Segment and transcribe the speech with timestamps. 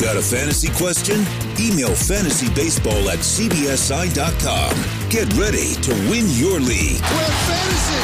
[0.00, 1.20] Got a fantasy question?
[1.60, 4.72] Email fantasybaseball at cbsi.com.
[5.10, 7.02] Get ready to win your league.
[7.02, 8.00] Where fantasy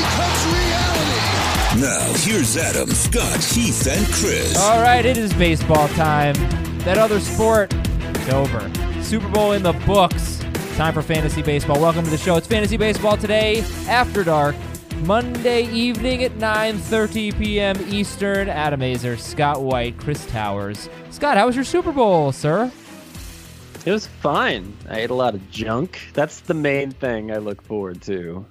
[0.00, 1.24] becomes reality.
[1.82, 4.56] Now, here's Adam, Scott, Heath, and Chris.
[4.56, 6.34] All right, it is baseball time.
[6.78, 8.70] That other sport is over.
[9.02, 10.42] Super Bowl in the books.
[10.76, 11.78] Time for fantasy baseball.
[11.78, 12.36] Welcome to the show.
[12.36, 14.56] It's fantasy baseball today after dark,
[15.02, 17.76] Monday evening at 9:30 p.m.
[17.88, 18.48] Eastern.
[18.48, 20.88] Adam Aizer, Scott White, Chris Towers.
[21.10, 22.70] Scott, how was your Super Bowl, sir?
[23.84, 24.74] It was fine.
[24.88, 26.00] I ate a lot of junk.
[26.14, 28.46] That's the main thing I look forward to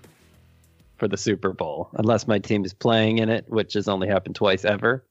[0.97, 4.35] for the Super Bowl, unless my team is playing in it, which has only happened
[4.35, 5.03] twice ever.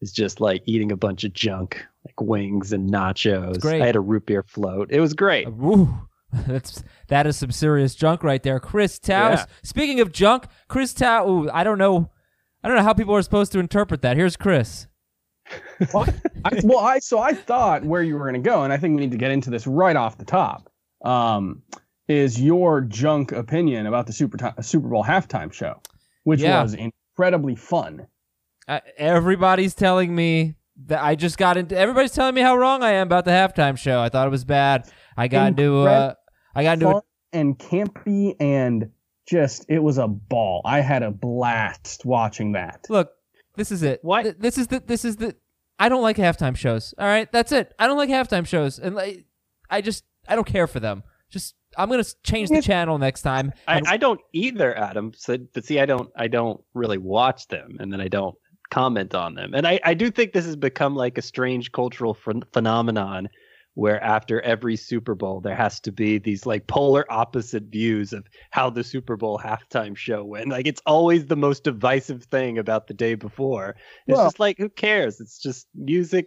[0.00, 3.64] It's just like eating a bunch of junk, like wings and nachos.
[3.64, 4.92] I had a root beer float.
[4.92, 5.50] It was great.
[5.50, 5.88] Woo.
[6.46, 8.60] That's that is some serious junk right there.
[8.60, 9.40] Chris Towers.
[9.40, 9.46] Yeah.
[9.62, 11.50] Speaking of junk, Chris Towers.
[11.52, 12.10] I don't know.
[12.62, 14.16] I don't know how people are supposed to interpret that.
[14.16, 14.86] Here's Chris.
[15.94, 18.94] I, well, I so I thought where you were going to go, and I think
[18.96, 20.70] we need to get into this right off the top.
[21.04, 21.62] Um,
[22.08, 25.80] is your junk opinion about the Super Ti- Super Bowl halftime show,
[26.24, 26.62] which Yeah.
[26.62, 28.06] was incredibly fun.
[28.66, 31.76] Uh, everybody's telling me that I just got into.
[31.78, 34.00] Everybody's telling me how wrong I am about the halftime show.
[34.00, 34.90] I thought it was bad.
[35.16, 35.80] I got into.
[35.80, 36.14] Uh,
[36.58, 36.86] I got into.
[36.86, 38.90] Fun A, and campy and
[39.26, 40.62] just it was a ball.
[40.64, 42.86] I had a blast watching that.
[42.88, 43.12] look,
[43.56, 44.00] this is it.
[44.02, 44.40] What?
[44.40, 44.80] This is the.
[44.80, 45.34] This is the.
[45.78, 46.94] I don't like halftime shows.
[46.98, 47.72] All right, that's it.
[47.78, 49.24] I don't like halftime shows, and like,
[49.70, 51.02] I just I don't care for them.
[51.30, 53.52] Just I'm gonna change the channel next time.
[53.68, 55.12] I, I don't either, Adam.
[55.14, 58.34] So, but see, I don't, I don't really watch them, and then I don't
[58.70, 59.54] comment on them.
[59.54, 63.28] And I, I do think this has become like a strange cultural ph- phenomenon,
[63.78, 68.26] where after every Super Bowl there has to be these like polar opposite views of
[68.50, 70.48] how the Super Bowl halftime show went.
[70.48, 73.76] Like it's always the most divisive thing about the day before.
[74.08, 75.20] It's Well- just like who cares?
[75.20, 76.26] It's just music.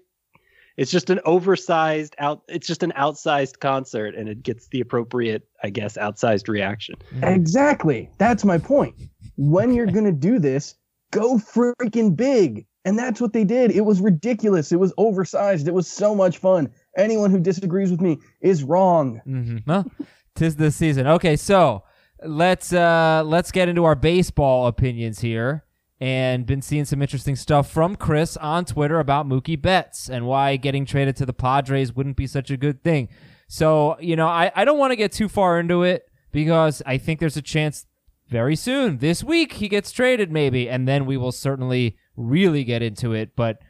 [0.77, 2.43] It's just an oversized out.
[2.47, 6.95] It's just an outsized concert, and it gets the appropriate, I guess, outsized reaction.
[7.15, 7.35] Mm.
[7.35, 8.09] Exactly.
[8.17, 8.95] That's my point.
[9.35, 10.75] When you're going to do this,
[11.11, 12.65] go freaking big.
[12.85, 13.71] And that's what they did.
[13.71, 14.71] It was ridiculous.
[14.71, 15.67] It was oversized.
[15.67, 16.71] It was so much fun.
[16.97, 19.21] Anyone who disagrees with me is wrong.
[19.27, 19.57] Mm-hmm.
[19.65, 19.89] Well,
[20.35, 21.07] tis the season.
[21.07, 21.83] Okay, so
[22.23, 25.65] let's uh let's get into our baseball opinions here.
[25.99, 30.55] And been seeing some interesting stuff from Chris on Twitter about Mookie Betts and why
[30.55, 33.07] getting traded to the Padres wouldn't be such a good thing.
[33.47, 36.97] So, you know, I, I don't want to get too far into it because I
[36.97, 37.85] think there's a chance
[38.31, 42.81] very soon, this week, he gets traded maybe, and then we will certainly really get
[42.81, 43.35] into it.
[43.35, 43.61] But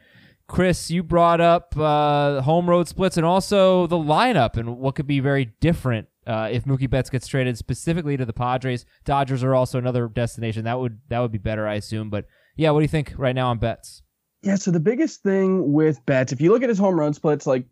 [0.51, 5.07] Chris, you brought up uh, home road splits and also the lineup and what could
[5.07, 8.85] be very different uh, if Mookie Betts gets traded specifically to the Padres.
[9.05, 12.09] Dodgers are also another destination that would that would be better, I assume.
[12.09, 12.25] But
[12.57, 14.03] yeah, what do you think right now on Betts?
[14.41, 17.47] Yeah, so the biggest thing with Betts, if you look at his home run splits,
[17.47, 17.65] like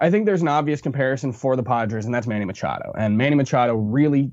[0.00, 2.94] I think there's an obvious comparison for the Padres, and that's Manny Machado.
[2.96, 4.32] And Manny Machado really,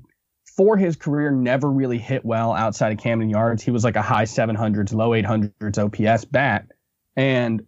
[0.56, 3.62] for his career, never really hit well outside of Camden Yards.
[3.62, 6.68] He was like a high 700s, low 800s OPS bat.
[7.14, 7.62] And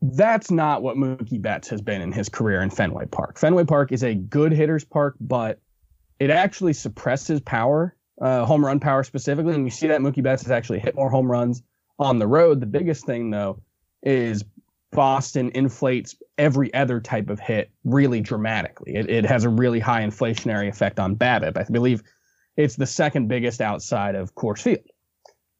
[0.00, 3.38] that's not what Mookie Betts has been in his career in Fenway Park.
[3.38, 5.60] Fenway Park is a good hitter's park, but
[6.20, 9.54] it actually suppresses power, uh, home run power specifically.
[9.54, 11.62] And you see that Mookie Betts has actually hit more home runs
[11.98, 12.60] on the road.
[12.60, 13.60] The biggest thing, though,
[14.02, 14.44] is
[14.92, 18.94] Boston inflates every other type of hit really dramatically.
[18.94, 21.56] It, it has a really high inflationary effect on BABIP.
[21.56, 22.02] I believe
[22.56, 24.84] it's the second biggest outside of Coors Field.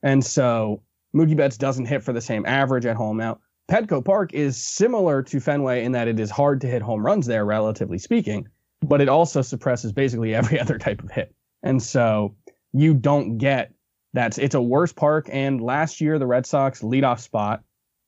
[0.03, 0.83] And so
[1.15, 3.17] Mookie Betts doesn't hit for the same average at home.
[3.17, 7.05] Now, Petco Park is similar to Fenway in that it is hard to hit home
[7.05, 8.49] runs there, relatively speaking,
[8.82, 11.35] but it also suppresses basically every other type of hit.
[11.62, 12.35] And so
[12.73, 13.73] you don't get
[14.15, 15.29] that's it's a worse park.
[15.31, 17.62] And last year, the Red Sox leadoff spot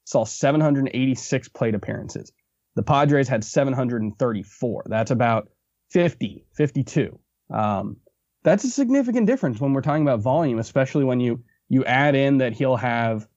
[0.05, 2.33] saw 786 plate appearances.
[2.75, 4.85] The Padres had 734.
[4.87, 5.49] That's about
[5.91, 7.19] 50, 52.
[7.53, 7.97] Um,
[8.43, 12.39] that's a significant difference when we're talking about volume, especially when you you add in
[12.39, 13.29] that he'll have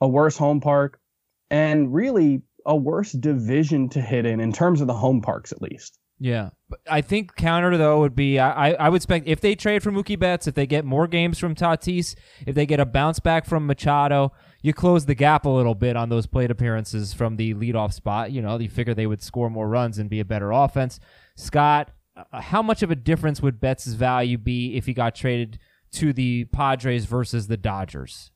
[0.00, 1.00] a worse home park
[1.50, 5.62] and really a worse division to hit in in terms of the home parks at
[5.62, 5.98] least.
[6.20, 6.50] Yeah,
[6.90, 10.18] I think counter though would be I, I would expect if they trade for Mookie
[10.18, 13.66] Betts, if they get more games from Tatis, if they get a bounce back from
[13.66, 17.92] Machado, you close the gap a little bit on those plate appearances from the leadoff
[17.92, 18.32] spot.
[18.32, 20.98] You know, you figure they would score more runs and be a better offense.
[21.36, 25.60] Scott, uh, how much of a difference would Betts' value be if he got traded
[25.92, 28.32] to the Padres versus the Dodgers?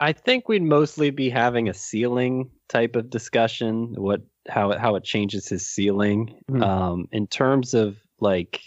[0.00, 3.94] I think we'd mostly be having a ceiling type of discussion.
[3.94, 6.62] What how it how it changes his ceiling Mhm.
[6.62, 8.60] um, in terms of like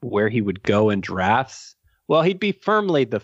[0.00, 1.74] where he would go in drafts.
[2.08, 3.20] Well, he'd be firmly the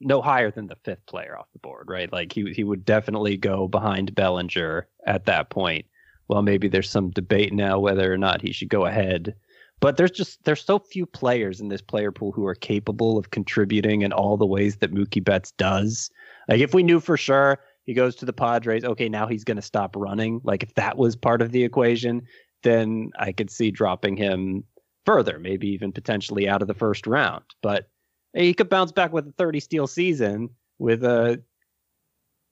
[0.00, 2.10] no higher than the fifth player off the board, right?
[2.12, 5.84] Like he he would definitely go behind Bellinger at that point.
[6.28, 9.34] Well, maybe there's some debate now whether or not he should go ahead.
[9.80, 13.30] But there's just there's so few players in this player pool who are capable of
[13.30, 16.10] contributing in all the ways that Mookie Betts does.
[16.48, 19.56] Like if we knew for sure he goes to the Padres, okay, now he's going
[19.56, 20.40] to stop running.
[20.44, 22.22] Like if that was part of the equation,
[22.62, 24.64] then I could see dropping him
[25.06, 27.44] further, maybe even potentially out of the first round.
[27.62, 27.88] But
[28.34, 31.42] he could bounce back with a 30 steal season with a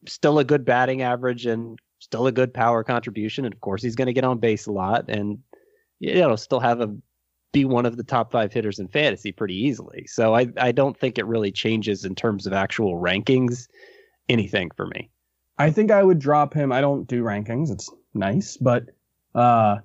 [0.07, 3.45] still a good batting average and still a good power contribution.
[3.45, 5.39] And of course, he's going to get on base a lot and
[5.99, 6.95] you know still have a
[7.57, 10.07] be one of the top five hitters in fantasy pretty easily.
[10.07, 13.67] So I I don't think it really changes in terms of actual rankings
[14.29, 15.09] anything for me.
[15.57, 16.71] I think I would drop him.
[16.71, 17.71] I don't do rankings.
[17.71, 18.91] It's nice, but
[19.35, 19.79] uh,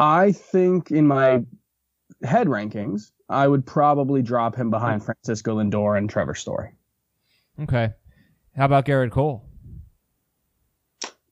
[0.00, 1.44] I think in my
[2.24, 6.72] head rankings, I would probably drop him behind Francisco Lindor and Trevor Story.
[7.62, 7.90] Okay.
[8.56, 9.44] How about Gerrit Cole?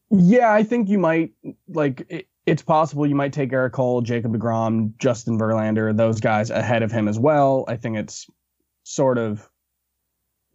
[0.08, 1.32] Yeah, I think you might
[1.66, 2.06] like.
[2.08, 6.82] It, it's possible you might take Gerrit Cole, Jacob Degrom, Justin Verlander, those guys ahead
[6.82, 7.64] of him as well.
[7.66, 8.30] I think it's
[8.84, 9.48] sort of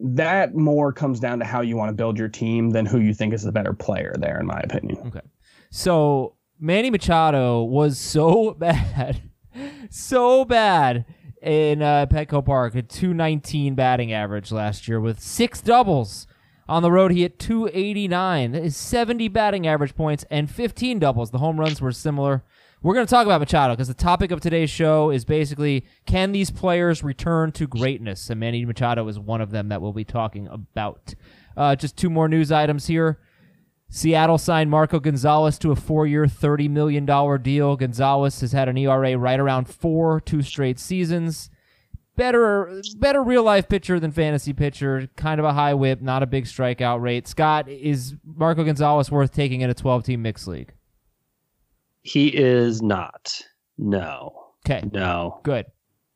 [0.00, 3.14] that more comes down to how you want to build your team than who you
[3.14, 4.98] think is the better player there, in my opinion.
[5.06, 5.20] Okay.
[5.70, 9.22] So Manny Machado was so bad,
[9.90, 11.04] so bad
[11.42, 16.26] in uh, Petco Park, a 219 batting average last year with six doubles.
[16.72, 18.52] On the road, he hit 289.
[18.52, 21.30] That is 70 batting average points and 15 doubles.
[21.30, 22.44] The home runs were similar.
[22.82, 26.32] We're going to talk about Machado because the topic of today's show is basically can
[26.32, 28.30] these players return to greatness?
[28.30, 31.14] And Manny Machado is one of them that we'll be talking about.
[31.58, 33.20] Uh, just two more news items here.
[33.90, 37.04] Seattle signed Marco Gonzalez to a four-year, $30 million
[37.42, 37.76] deal.
[37.76, 41.50] Gonzalez has had an ERA right around four, two straight seasons.
[42.14, 45.08] Better, better real-life pitcher than fantasy pitcher.
[45.16, 47.26] Kind of a high whip, not a big strikeout rate.
[47.26, 50.74] Scott, is Marco Gonzalez worth taking in a 12-team mixed league?
[52.02, 53.40] He is not.
[53.78, 54.34] No.
[54.66, 55.40] Okay, No.
[55.42, 55.66] good.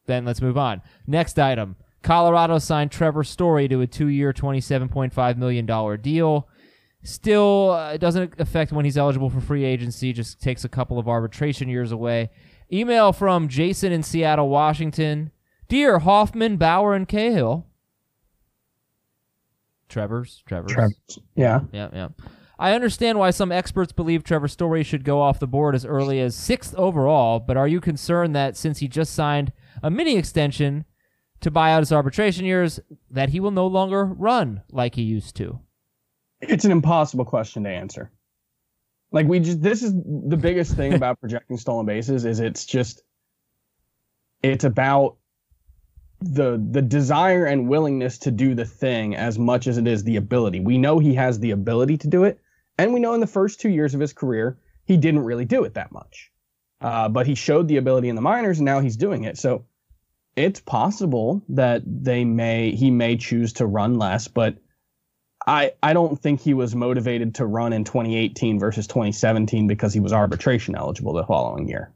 [0.07, 0.83] Then let's move on.
[1.07, 1.77] Next item.
[2.03, 6.49] Colorado signed Trevor Story to a two-year, $27.5 million deal.
[7.03, 10.13] Still, uh, it doesn't affect when he's eligible for free agency.
[10.13, 12.31] Just takes a couple of arbitration years away.
[12.73, 15.31] Email from Jason in Seattle, Washington.
[15.69, 17.67] Dear Hoffman, Bauer, and Cahill.
[19.89, 21.19] Trevor's, Trevor's.
[21.35, 21.61] Yeah.
[21.73, 22.09] Yeah, yeah.
[22.59, 26.21] I understand why some experts believe Trevor Story should go off the board as early
[26.21, 30.87] as sixth overall, but are you concerned that since he just signed a mini extension
[31.41, 32.81] to buy out his arbitration years,
[33.11, 35.61] that he will no longer run like he used to?
[36.41, 38.11] It's an impossible question to answer.
[39.13, 43.03] Like we just this is the biggest thing about projecting stolen bases is it's just
[44.43, 45.17] it's about
[46.21, 50.17] the the desire and willingness to do the thing as much as it is the
[50.17, 50.61] ability.
[50.61, 52.41] We know he has the ability to do it,
[52.79, 55.65] and we know in the first two years of his career he didn't really do
[55.65, 56.33] it that much.
[56.81, 59.39] Uh, but he showed the ability in the minors, and now he's doing it.
[59.39, 59.65] So
[60.37, 64.57] it's possible that they may he may choose to run less, but
[65.47, 70.01] I I don't think he was motivated to run in 2018 versus 2017 because he
[70.01, 71.93] was arbitration eligible the following year.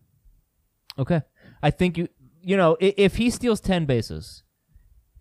[0.99, 1.23] Okay.
[1.62, 2.09] I think you
[2.50, 4.42] you know, i- if he steals 10 bases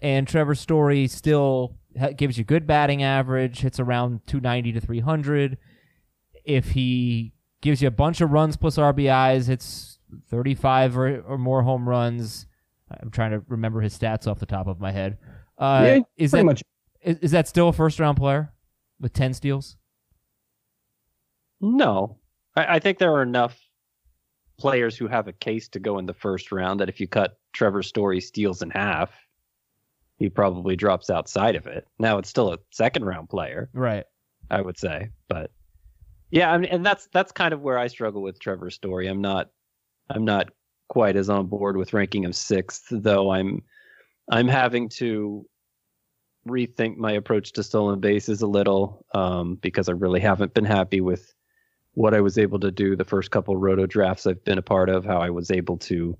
[0.02, 5.58] and Trevor Story still ha- gives you good batting average, hits around 290 to 300,
[6.44, 11.62] if he gives you a bunch of runs plus RBIs, hits 35 or, or more
[11.62, 12.48] home runs,
[13.00, 15.20] I'm trying to remember his stats off the top of my head.
[15.58, 16.64] Uh, yeah, is that much.
[17.04, 18.54] is, is that still a first round player
[19.00, 19.78] with 10 steals?
[21.62, 22.18] No.
[22.56, 23.60] I, I think there are enough
[24.60, 27.38] players who have a case to go in the first round that if you cut
[27.54, 29.12] Trevor Story steals in half,
[30.18, 31.88] he probably drops outside of it.
[31.98, 34.06] Now it's still a second round player, Right.
[34.52, 35.52] I would say, but
[36.32, 39.08] Yeah, I mean, and that's that's kind of where I struggle with Trevor's story.
[39.08, 39.50] I'm not
[40.10, 40.50] I'm not
[40.90, 43.62] quite as on board with ranking him sixth, though I'm
[44.32, 45.46] I'm having to
[46.48, 51.02] rethink my approach to stolen bases a little um, because I really haven't been happy
[51.02, 51.34] with
[51.94, 54.90] what I was able to do the first couple roto drafts I've been a part
[54.90, 56.18] of, how I was able to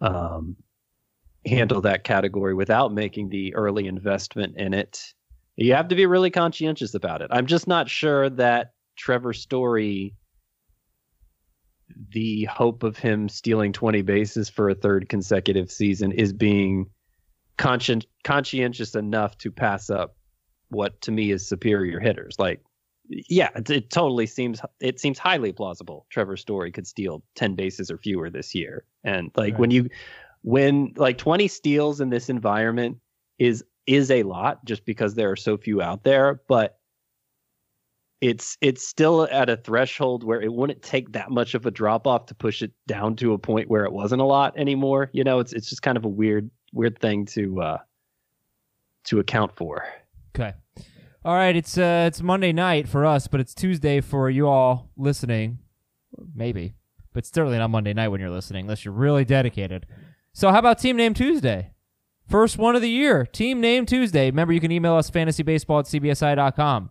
[0.00, 0.56] um,
[1.46, 5.14] handle that category without making the early investment in it.
[5.56, 7.28] You have to be really conscientious about it.
[7.30, 10.14] I'm just not sure that Trevor Story,
[12.10, 16.86] the hope of him stealing 20 bases for a third consecutive season, is being
[17.56, 20.16] conscient, conscientious enough to pass up
[20.70, 22.36] what to me is superior hitters.
[22.38, 22.60] Like,
[23.08, 26.06] yeah, it, it totally seems it seems highly plausible.
[26.10, 29.60] Trevor Story could steal 10 bases or fewer this year, and like Right.
[29.60, 29.88] when you
[30.42, 32.98] when like 20 steals in this environment
[33.38, 36.78] is is a lot just because there are so few out there, but
[38.20, 42.06] it's it's still at a threshold where it wouldn't take that much of a drop
[42.06, 45.10] off to push it down to a point where it wasn't a lot anymore.
[45.12, 47.78] You know, it's it's just kind of a weird weird thing to uh
[49.04, 49.84] to account for.
[50.34, 50.54] Okay.
[51.24, 54.90] All right, it's uh it's Monday night for us, but it's Tuesday for you all
[54.94, 55.58] listening.
[56.34, 56.74] Maybe.
[57.14, 59.86] But it's certainly not Monday night when you're listening, unless you're really dedicated.
[60.34, 61.70] So how about Team Name Tuesday?
[62.28, 63.24] First one of the year.
[63.24, 64.26] Team Name Tuesday.
[64.26, 66.90] Remember you can email us fantasybaseball at cbsi.com.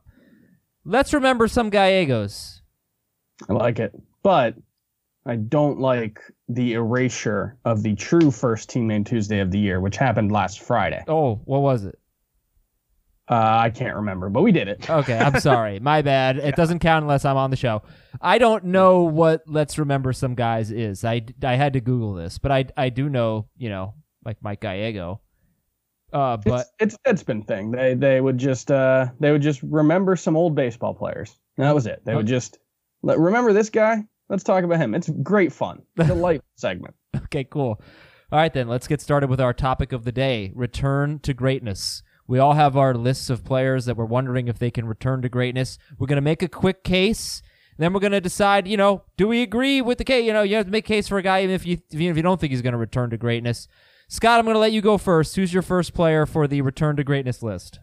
[0.84, 2.62] Let's remember some Gallegos.
[3.48, 4.56] I like it, but
[5.28, 9.80] I don't like the erasure of the true first Team Name Tuesday of the year,
[9.80, 11.04] which happened last Friday.
[11.08, 12.00] Oh, what was it?
[13.30, 14.90] Uh, I can't remember, but we did it.
[14.90, 15.80] Okay, I'm sorry.
[15.80, 16.38] My bad.
[16.38, 17.84] It doesn't count unless I'm on the show.
[18.22, 21.06] I don't know what Let's Remember Some Guys is.
[21.06, 23.94] I, I had to Google this, but I, I do know, you know,
[24.26, 25.22] like Mike Gallego.
[26.12, 27.72] Uh, but it's it's it's been thing.
[27.72, 31.36] They they would just uh they would just remember some old baseball players.
[31.58, 32.04] And that was it.
[32.06, 32.60] They would just
[33.02, 34.04] let remember this guy.
[34.30, 34.94] Let's talk about him.
[34.94, 35.82] It's great fun.
[35.96, 36.94] Delightful segment.
[37.16, 37.82] okay, cool.
[38.32, 42.04] All right, then let's get started with our topic of the day return to greatness.
[42.28, 45.30] We all have our lists of players that we're wondering if they can return to
[45.30, 45.78] greatness.
[45.98, 47.42] We're going to make a quick case.
[47.78, 50.26] Then we're going to decide, you know, do we agree with the case?
[50.26, 52.08] You know, you have to make a case for a guy even if you, even
[52.08, 53.68] if you don't think he's going to return to greatness.
[54.08, 55.36] Scott, I'm going to let you go first.
[55.36, 57.80] Who's your first player for the return to greatness list?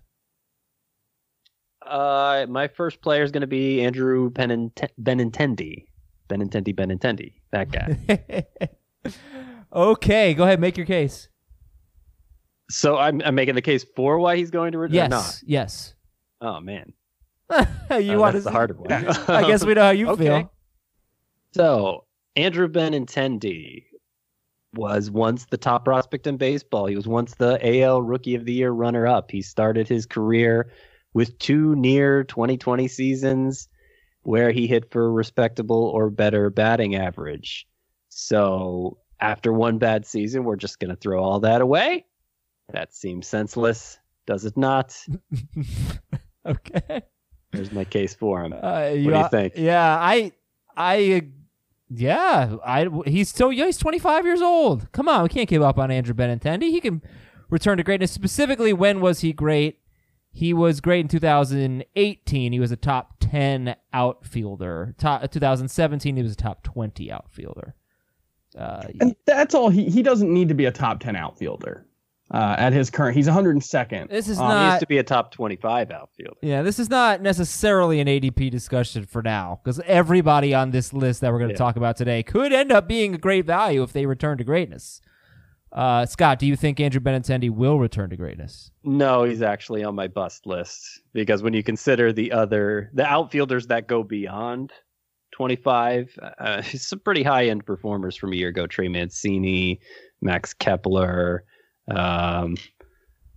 [1.85, 5.87] Uh, my first player is going to be Andrew Benint- Benintendi.
[6.28, 8.47] Benintendi, Benintendi, that guy.
[9.73, 11.28] okay, go ahead, make your case.
[12.70, 14.94] So I'm, I'm making the case for why he's going to return.
[14.94, 15.40] Yes, Not.
[15.44, 15.94] yes.
[16.40, 16.92] Oh man,
[17.50, 18.90] you Uh, want that's the harder one.
[19.28, 20.24] I guess we know how you Okay.
[20.24, 20.52] feel.
[21.52, 22.04] So
[22.36, 23.84] Andrew Benintendi
[24.74, 26.86] was once the top prospect in baseball.
[26.86, 29.30] He was once the AL Rookie of the Year runner-up.
[29.30, 30.70] He started his career
[31.12, 33.68] with two near 2020 seasons
[34.22, 37.66] where he hit for a respectable or better batting average.
[38.10, 42.04] So after one bad season, we're just going to throw all that away.
[42.72, 44.96] That seems senseless, does it not?
[46.46, 47.02] okay.
[47.52, 48.54] There's my case for him.
[48.60, 49.54] Uh, do you think?
[49.56, 50.32] Yeah, I,
[50.76, 51.20] I, uh,
[51.88, 52.88] yeah, I.
[53.06, 53.66] He's so young.
[53.66, 54.90] He's 25 years old.
[54.92, 56.70] Come on, we can't give up on Andrew Benintendi.
[56.70, 57.02] He can
[57.48, 58.12] return to greatness.
[58.12, 59.80] Specifically, when was he great?
[60.32, 62.52] He was great in 2018.
[62.52, 64.94] He was a top 10 outfielder.
[64.96, 67.74] Top 2017, he was a top 20 outfielder.
[68.56, 71.84] Uh, And that's all he he doesn't need to be a top 10 outfielder.
[72.32, 74.08] Uh, at his current he's 102nd.
[74.08, 74.66] this is Um, he not.
[74.68, 76.37] used to be a top 25 outfielder.
[76.42, 81.22] Yeah, this is not necessarily an ADP discussion for now because everybody on this list
[81.22, 81.58] that we're going to Yeah.
[81.58, 85.00] talk about today could end up being a great value if they return to greatness.
[85.72, 88.70] Uh, Scott, do you think Andrew Benintendi will return to greatness?
[88.84, 93.66] No, he's actually on my bust list because when you consider the other the outfielders
[93.68, 94.72] that go beyond
[95.32, 98.66] 25, uh, some pretty high end performers from a year ago.
[98.68, 99.80] Trey Mancini,
[100.20, 101.44] Max Kepler.
[101.90, 102.56] Um,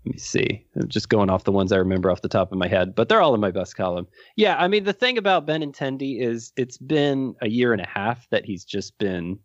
[0.05, 0.65] let me see.
[0.75, 3.07] I'm just going off the ones I remember off the top of my head, but
[3.07, 4.07] they're all in my best column.
[4.35, 7.87] Yeah, I mean the thing about Ben Benintendi is it's been a year and a
[7.87, 9.39] half that he's just been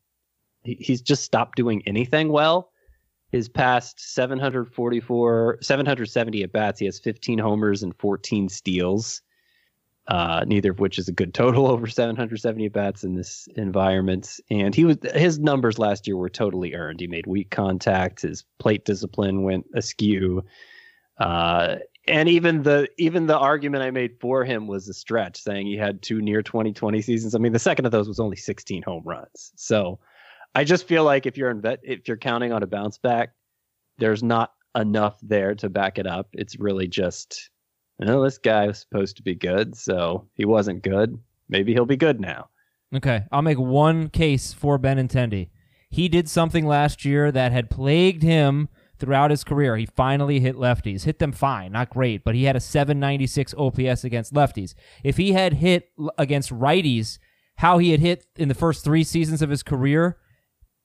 [0.65, 2.73] he's just stopped doing anything well
[3.31, 9.23] his past 744 770 at bats he has 15 homers and 14 steals
[10.09, 14.75] uh, neither of which is a good total over 770 bats in this environment and
[14.75, 18.85] he was his numbers last year were totally earned he made weak contact his plate
[18.85, 20.43] discipline went askew
[21.19, 21.77] uh,
[22.09, 25.77] and even the even the argument I made for him was a stretch, saying he
[25.77, 27.35] had two near 2020 seasons.
[27.35, 29.53] I mean, the second of those was only 16 home runs.
[29.57, 29.99] So
[30.55, 33.35] I just feel like if you're inve- if you're counting on a bounce back,
[33.99, 36.29] there's not enough there to back it up.
[36.33, 37.51] It's really just,
[38.07, 41.19] know, this guy was supposed to be good, so he wasn't good.
[41.49, 42.49] maybe he'll be good now.
[42.95, 45.51] Okay, I'll make one case for Benintendi.
[45.91, 49.77] He did something last year that had plagued him throughout his career.
[49.77, 51.05] He finally hit lefties.
[51.05, 54.75] Hit them fine, not great, but he had a 796 OPS against lefties.
[55.03, 57.19] If he had hit against righties,
[57.57, 60.19] how he had hit in the first three seasons of his career,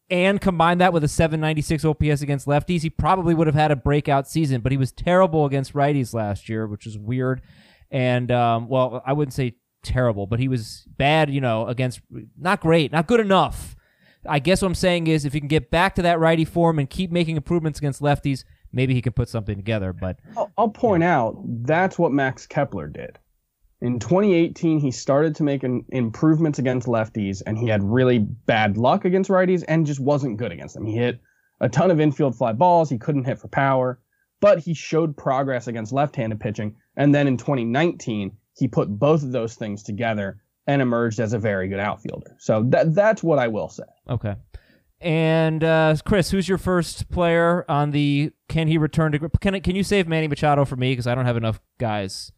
[0.10, 3.76] and combine that with a 796 OPS against lefties, he probably would have had a
[3.76, 4.62] breakout season.
[4.62, 7.42] But he was terrible against righties last year, which is weird.
[7.90, 11.30] And um, well, I wouldn't say terrible, but he was bad.
[11.30, 12.02] You know, against
[12.38, 13.76] not great, not good enough.
[14.28, 16.80] I guess what I'm saying is, if he can get back to that righty form
[16.80, 19.94] and keep making improvements against lefties, maybe he can put something together.
[19.94, 23.20] But I'll, I'll point out that's what Max Kepler did.
[23.84, 29.04] In 2018, he started to make improvements against lefties, and he had really bad luck
[29.04, 30.86] against righties and just wasn't good against them.
[30.86, 31.20] He hit
[31.60, 32.90] a ton of infield fly balls.
[32.90, 34.00] He couldn't hit for power,
[34.40, 36.78] but he showed progress against left-handed pitching.
[36.96, 41.40] And then in 2019, he put both of those things together and emerged as a
[41.40, 42.38] very good outfielder.
[42.40, 43.84] So that that's what I will say.
[44.10, 44.36] Okay.
[45.02, 48.32] And uh, Chris, who's your first player on the?
[48.48, 49.30] Can he return to?
[49.42, 52.32] Can can you save Manny Machado for me because I don't have enough guys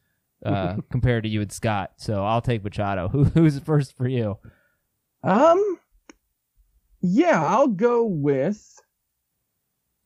[0.43, 1.93] uh, compared to you and Scott.
[1.97, 3.07] So I'll take Machado.
[3.11, 4.37] Who who's first for you?
[5.23, 5.79] Um,
[7.01, 8.75] yeah, I'll go with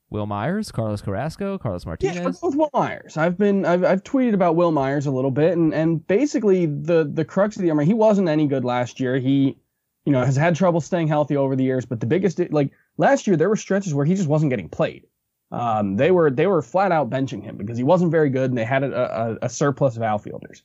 [0.09, 2.15] Wil Myers, Carlos Carrasco, Carlos Martinez.
[2.15, 3.17] Yeah, both Wil Myers.
[3.17, 7.09] I've been I've, I've tweeted about Wil Myers a little bit, and and basically the
[7.12, 7.83] the crux of the armor.
[7.83, 9.17] He wasn't any good last year.
[9.17, 9.57] He,
[10.05, 11.86] you know, has had trouble staying healthy over the years.
[11.86, 15.05] But the biggest like last year, there were stretches where he just wasn't getting played.
[15.51, 18.57] Um, they were they were flat out benching him because he wasn't very good, and
[18.57, 20.63] they had a, a, a surplus of outfielders.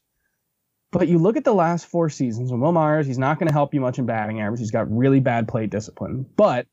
[0.93, 3.53] But you look at the last four seasons, and Wil Myers, he's not going to
[3.53, 4.61] help you much in batting average.
[4.61, 6.67] He's got really bad plate discipline, but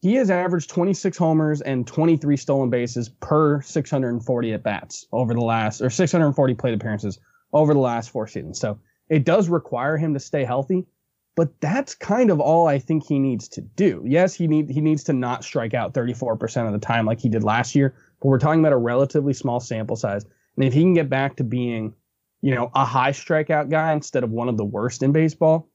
[0.00, 5.40] he has averaged 26 homers and 23 stolen bases per 640 at bats over the
[5.40, 7.18] last, or 640 plate appearances
[7.52, 8.60] over the last four seasons.
[8.60, 8.78] So
[9.08, 10.86] it does require him to stay healthy,
[11.36, 14.02] but that's kind of all I think he needs to do.
[14.04, 17.28] Yes, he need he needs to not strike out 34% of the time like he
[17.28, 20.24] did last year, but we're talking about a relatively small sample size.
[20.56, 21.94] And if he can get back to being,
[22.40, 25.68] you know, a high strikeout guy instead of one of the worst in baseball,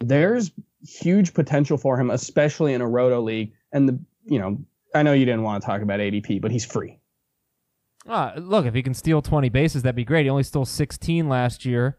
[0.00, 0.50] there's
[0.86, 3.52] huge potential for him, especially in a roto league.
[3.72, 4.58] And the, you know,
[4.96, 6.98] I know you didn't want to talk about ADP, but he's free.
[8.08, 10.26] Ah, look, if he can steal 20 bases, that'd be great.
[10.26, 11.98] He only stole 16 last year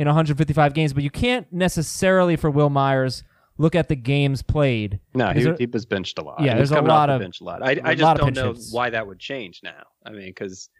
[0.00, 3.22] in 155 games, but you can't necessarily for Wil Myers
[3.58, 4.98] look at the games played.
[5.14, 6.40] No, he, there- he was benched a lot.
[6.40, 7.62] Yeah, there's a lot of- bench a lot.
[7.62, 8.72] I, just don't know hits.
[8.72, 9.82] why that would change now.
[10.04, 10.70] I mean, because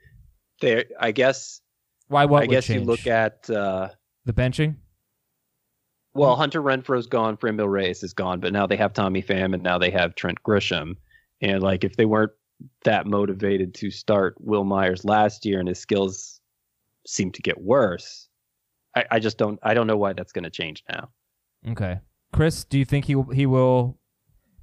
[0.62, 1.60] they, I guess,
[2.08, 2.24] Why?
[2.24, 3.50] What I would guess you look at.
[3.50, 3.90] Uh,
[4.24, 4.76] the benching.
[6.14, 9.62] Well, Hunter Renfroe's gone, Franmil Reyes is gone, but now they have Tommy Pham and
[9.62, 10.96] now they have Trent Grisham.
[11.42, 12.32] And like if they weren't
[12.84, 16.40] that motivated to start Wil Myers last year and his skills
[17.06, 18.28] seem to get worse,
[18.94, 21.08] I, I just don't I don't know why that's gonna change now.
[21.68, 22.00] Okay,
[22.32, 23.98] Chris, do you think he he will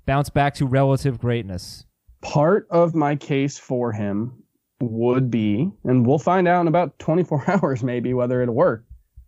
[0.05, 1.85] bounce back to relative greatness?
[2.21, 4.43] Part of my case for him
[4.79, 8.85] would be, and we'll find out in about 24 hours maybe whether it'll work,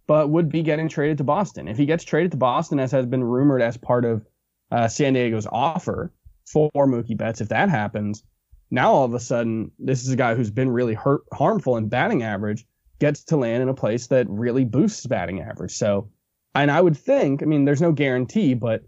[0.07, 1.67] but would be getting traded to Boston.
[1.67, 4.25] If he gets traded to Boston, as has been rumored as part of
[4.71, 6.11] uh, San Diego's offer
[6.45, 8.23] for Mookie Betts, if that happens,
[8.71, 11.89] now all of a sudden this is a guy who's been really hurt, harmful in
[11.89, 12.65] batting average,
[12.99, 15.71] gets to land in a place that really boosts batting average.
[15.71, 16.09] So,
[16.53, 18.83] and I would think, I mean, there's no guarantee, but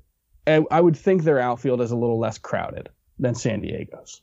[0.48, 4.22] I, would think their outfield is a little less crowded than San Diego's.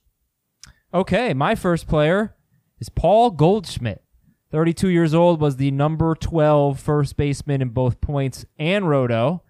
[0.93, 2.35] Okay, my first player
[2.81, 4.03] is Paul Goldschmidt.
[4.51, 9.43] 32 years old, was the number 12 first baseman in both points and roto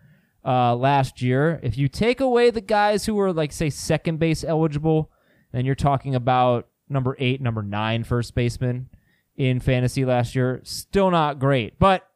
[0.44, 1.60] uh, last year.
[1.62, 5.10] If you take away the guys who were, like, say, second base eligible,
[5.52, 8.88] then you're talking about number eight, number nine first baseman
[9.38, 10.60] in fantasy last year.
[10.64, 11.78] Still not great.
[11.78, 12.06] But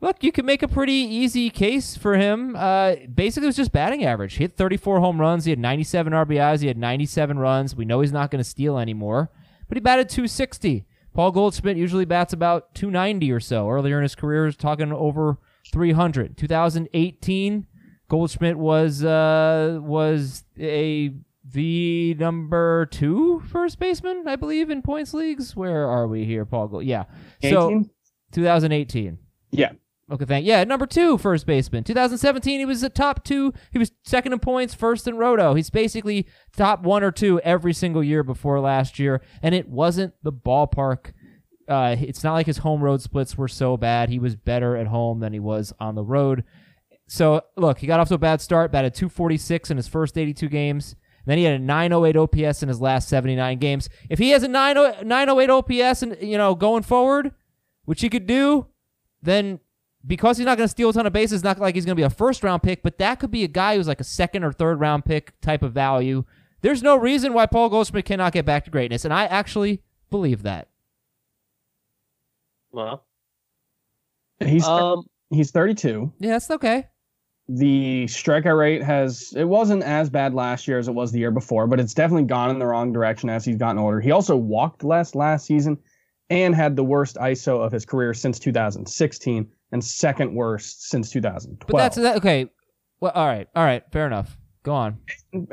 [0.00, 2.54] look, you can make a pretty easy case for him.
[2.56, 4.34] Uh, basically, it was just batting average.
[4.34, 5.44] He hit 34 home runs.
[5.46, 6.60] He had 97 RBIs.
[6.60, 7.74] He had 97 runs.
[7.74, 9.30] We know he's not going to steal anymore,
[9.68, 10.84] but he batted 260.
[11.14, 13.70] Paul Goldschmidt usually bats about 290 or so.
[13.70, 15.38] Earlier in his career, he was talking over
[15.72, 16.36] 300.
[16.36, 17.66] 2018,
[18.08, 21.14] Goldschmidt was uh, was a
[21.52, 25.54] the number two first baseman, I believe, in points leagues.
[25.54, 26.68] Where are we here, Paul?
[26.68, 26.84] Gold?
[26.84, 27.04] Yeah,
[27.42, 27.84] so
[28.32, 29.18] 2018.
[29.50, 29.72] Yeah.
[30.08, 30.52] Okay, thank you.
[30.52, 31.82] yeah, number two first baseman.
[31.82, 33.52] 2017, he was a top two.
[33.72, 35.54] He was second in points, first in roto.
[35.54, 40.14] He's basically top one or two every single year before last year, and it wasn't
[40.22, 41.12] the ballpark.
[41.68, 44.08] Uh, it's not like his home road splits were so bad.
[44.08, 46.44] He was better at home than he was on the road.
[47.08, 50.48] So look, he got off to a bad start, batted 246 in his first 82
[50.48, 50.94] games.
[51.26, 53.88] Then he had a 908 OPS in his last 79 games.
[54.08, 57.32] If he has a 90 908 OPS and you know going forward,
[57.84, 58.66] which he could do,
[59.22, 59.60] then
[60.06, 62.00] because he's not going to steal a ton of bases, not like he's going to
[62.00, 64.44] be a first round pick, but that could be a guy who's like a second
[64.44, 66.24] or third round pick type of value.
[66.62, 70.42] There's no reason why Paul Goldschmidt cannot get back to greatness, and I actually believe
[70.44, 70.68] that.
[72.70, 73.06] Well,
[74.40, 76.12] He's um, he's 32.
[76.18, 76.88] Yeah, that's okay.
[77.48, 81.30] The strikeout rate has it wasn't as bad last year as it was the year
[81.30, 84.00] before, but it's definitely gone in the wrong direction as he's gotten older.
[84.00, 85.78] He also walked less last season
[86.28, 91.68] and had the worst ISO of his career since 2016 and second worst since 2012.
[91.68, 92.50] But that's that, okay.
[93.00, 94.36] Well, all right, all right, fair enough.
[94.64, 94.98] Go on.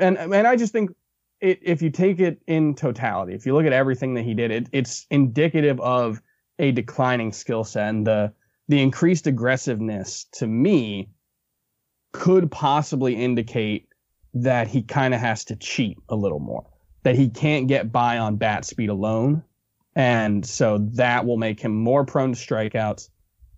[0.00, 0.90] and and I just think
[1.40, 4.50] it, if you take it in totality, if you look at everything that he did,
[4.50, 6.20] it, it's indicative of
[6.58, 8.32] a declining skill set, and the
[8.68, 11.10] the increased aggressiveness to me
[12.14, 13.88] could possibly indicate
[14.32, 16.64] that he kind of has to cheat a little more,
[17.02, 19.42] that he can't get by on bat speed alone,
[19.94, 23.10] and so that will make him more prone to strikeouts,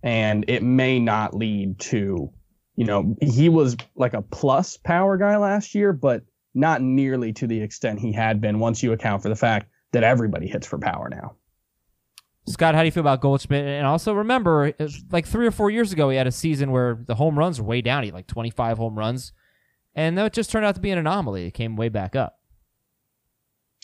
[0.03, 2.31] and it may not lead to
[2.77, 7.47] you know, he was like a plus power guy last year, but not nearly to
[7.47, 10.77] the extent he had been once you account for the fact that everybody hits for
[10.77, 11.35] power now.
[12.47, 13.65] Scott, how do you feel about Goldschmidt?
[13.65, 14.73] And also remember,
[15.11, 17.67] like three or four years ago, he had a season where the home runs were
[17.67, 18.03] way down.
[18.03, 19.33] He had like 25 home runs.
[19.95, 21.45] And that just turned out to be an anomaly.
[21.45, 22.37] It came way back up.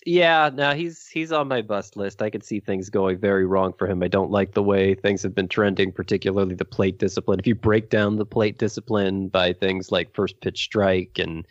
[0.06, 2.22] Yeah, no, he's he's on my bust list.
[2.22, 4.04] I could see things going very wrong for him.
[4.04, 7.40] I don't like the way things have been trending, particularly the plate discipline.
[7.40, 11.48] If you break down the plate discipline by things like first pitch strike and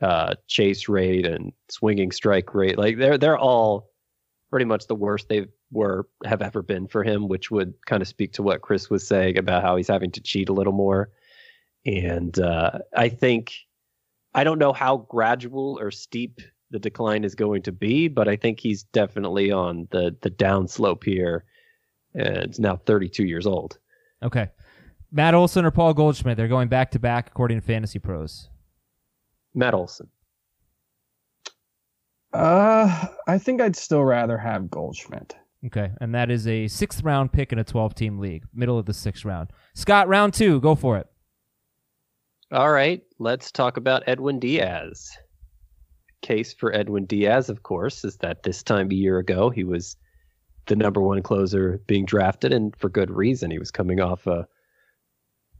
[0.00, 3.90] uh, chase rate and swinging strike rate, like they're they're all
[4.50, 8.08] pretty much the worst they were have ever been for him, which would kind of
[8.08, 11.10] speak to what Chris was saying about how he's having to cheat a little more.
[11.84, 13.54] And uh, I think
[14.34, 18.36] I don't know how gradual or steep the decline is going to be, but I
[18.36, 21.44] think he's definitely on the the downslope here.
[22.14, 23.78] And it's now 32 years old.
[24.22, 24.50] Okay.
[25.10, 26.36] Matt Olson or Paul Goldschmidt?
[26.36, 28.48] They're going back to back according to Fantasy Pros.
[29.54, 30.08] Matt Olson.
[32.32, 35.36] Uh, I think I'd still rather have Goldschmidt.
[35.66, 35.90] Okay.
[36.00, 38.94] And that is a sixth round pick in a 12 team league, middle of the
[38.94, 39.50] sixth round.
[39.74, 40.60] Scott, round two.
[40.60, 41.06] Go for it.
[42.52, 45.10] All right, let's talk about Edwin Diaz.
[46.20, 49.96] Case for Edwin Diaz, of course, is that this time a year ago he was
[50.66, 53.50] the number one closer being drafted, and for good reason.
[53.50, 54.46] He was coming off a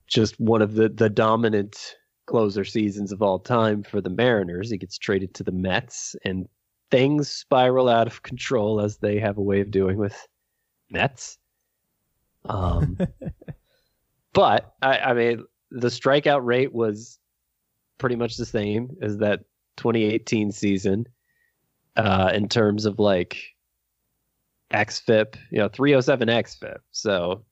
[0.06, 4.70] just one of the the dominant closer seasons of all time for the Mariners.
[4.70, 6.46] He gets traded to the Mets, and
[6.92, 10.28] things spiral out of control as they have a way of doing with
[10.90, 11.38] Mets.
[12.44, 12.98] Um,
[14.34, 17.18] but I, I mean, the strikeout rate was
[17.96, 19.40] pretty much the same as that
[19.78, 21.06] 2018 season
[21.96, 23.38] uh, in terms of like
[24.70, 26.76] xFIP, you know, 307 xFIP.
[26.90, 27.42] So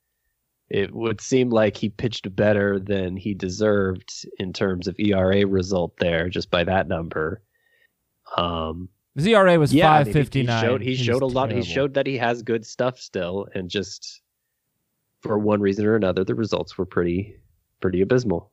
[0.68, 5.94] it would seem like he pitched better than he deserved in terms of ERA result
[5.98, 7.42] there, just by that number.
[8.36, 10.60] Um, His ERA was yeah, I mean, he- 559.
[10.60, 11.50] He showed, he showed a lot.
[11.50, 14.22] He showed that he has good stuff still, and just
[15.20, 17.36] for one reason or another, the results were pretty
[17.80, 18.52] pretty abysmal.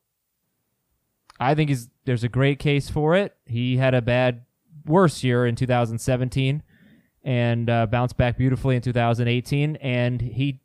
[1.39, 3.35] I think he's there's a great case for it.
[3.45, 4.45] He had a bad,
[4.85, 6.63] worse year in 2017,
[7.23, 9.75] and uh, bounced back beautifully in 2018.
[9.77, 10.61] And he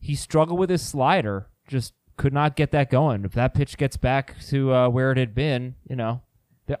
[0.00, 3.24] he struggled with his slider, just could not get that going.
[3.24, 6.22] If that pitch gets back to uh, where it had been, you know,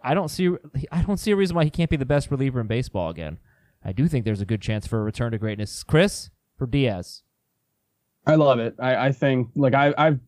[0.02, 0.50] I don't see
[0.90, 3.38] I don't see a reason why he can't be the best reliever in baseball again.
[3.84, 5.84] I do think there's a good chance for a return to greatness.
[5.84, 7.22] Chris for Diaz.
[8.26, 8.74] I love it.
[8.80, 10.18] I, I think like I, I've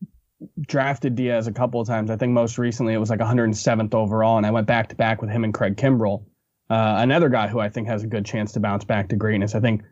[0.61, 2.09] drafted Diaz a couple of times.
[2.09, 5.21] I think most recently it was like 107th overall, and I went back to back
[5.21, 6.23] with him and Craig Kimbrel,
[6.69, 9.55] uh, another guy who I think has a good chance to bounce back to greatness.
[9.55, 9.83] I think,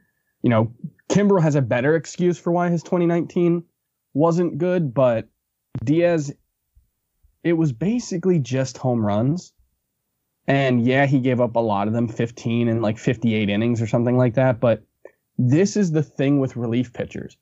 [0.44, 0.72] you know,
[1.10, 3.64] Kimbrel has a better excuse for why his 2019
[4.14, 5.28] wasn't good, but
[5.84, 6.34] Diaz,
[7.44, 9.54] it was basically just home runs.
[10.48, 13.88] And yeah, he gave up a lot of them, 15 and like 58 innings or
[13.88, 14.60] something like that.
[14.60, 14.84] But
[15.38, 17.38] this is the thing with relief pitchers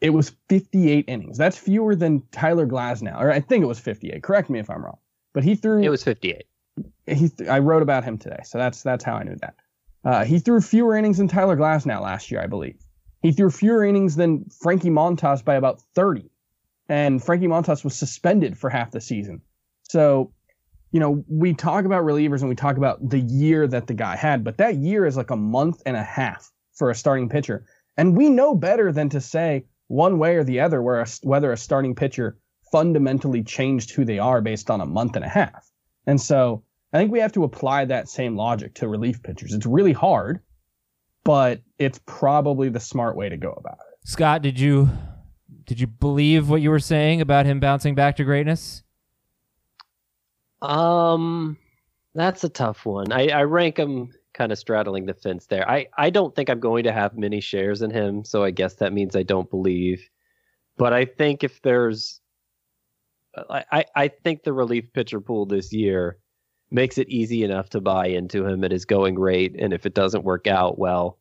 [0.00, 1.38] it was 58 innings.
[1.38, 4.22] That's fewer than Tyler Glasnow, or I think it was 58.
[4.22, 4.98] Correct me if I'm wrong.
[5.32, 5.82] But he threw.
[5.82, 6.44] It was 58.
[7.06, 7.28] He.
[7.28, 9.54] Th- I wrote about him today, so that's that's how I knew that.
[10.04, 12.78] Uh, he threw fewer innings than Tyler Glasnow last year, I believe.
[13.20, 16.30] He threw fewer innings than Frankie Montas by about 30,
[16.88, 19.42] and Frankie Montas was suspended for half the season.
[19.88, 20.32] So,
[20.90, 24.16] you know, we talk about relievers and we talk about the year that the guy
[24.16, 27.64] had, but that year is like a month and a half for a starting pitcher,
[27.96, 31.52] and we know better than to say one way or the other where a, whether
[31.52, 32.38] a starting pitcher
[32.70, 35.70] fundamentally changed who they are based on a month and a half.
[36.06, 39.52] And so I think we have to apply that same logic to relief pitchers.
[39.52, 40.40] It's really hard,
[41.24, 44.08] but it's probably the smart way to go about it.
[44.08, 44.88] Scott, did you
[45.64, 48.82] did you believe what you were saying about him bouncing back to greatness?
[50.62, 51.56] Um,
[52.14, 53.12] that's a tough one.
[53.12, 55.68] I, I rank him kind of straddling the fence there.
[55.68, 58.74] I, I don't think I'm going to have many shares in him, so I guess
[58.74, 60.08] that means I don't believe.
[60.76, 62.20] But I think if there's,
[63.50, 66.18] I, I, I think the relief pitcher pool this year
[66.70, 69.56] makes it easy enough to buy into him at his going rate.
[69.58, 71.18] And if it doesn't work out, well,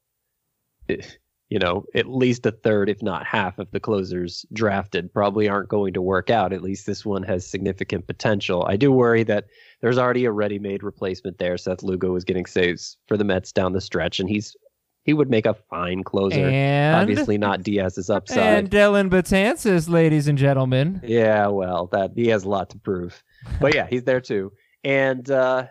[0.88, 1.18] it,
[1.50, 5.70] you know, at least a third, if not half, of the closers drafted probably aren't
[5.70, 6.52] going to work out.
[6.52, 8.66] At least this one has significant potential.
[8.68, 9.46] I do worry that
[9.82, 11.58] there's already a ready-made replacement there.
[11.58, 14.56] Seth Lugo is getting saves for the Mets down the stretch, and he's
[15.04, 16.50] he would make a fine closer.
[16.50, 18.40] And Obviously, not Diaz's upside.
[18.40, 21.00] and Dellin Betances, ladies and gentlemen.
[21.02, 23.24] Yeah, well, that he has a lot to prove.
[23.62, 24.52] But yeah, he's there too.
[24.84, 25.68] And uh,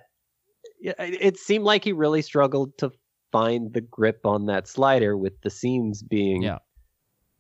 [0.81, 2.91] it seemed like he really struggled to
[3.33, 6.59] find the grip on that slider with the seams being Yeah.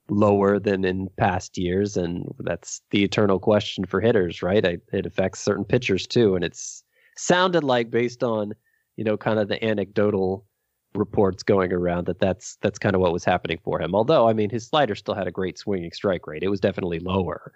[0.08, 1.96] lower than in past years.
[1.96, 4.64] And that's the eternal question for hitters, right?
[4.64, 6.34] I, it affects certain pitchers too.
[6.34, 6.84] And it's
[7.16, 8.52] sounded like based on,
[8.96, 10.46] you know, kind of the anecdotal
[10.94, 13.94] reports going around that that's that's kind of what was happening for him.
[13.94, 16.42] Although, I mean, his slider still had a great swinging strike rate.
[16.42, 17.52] It was definitely lower.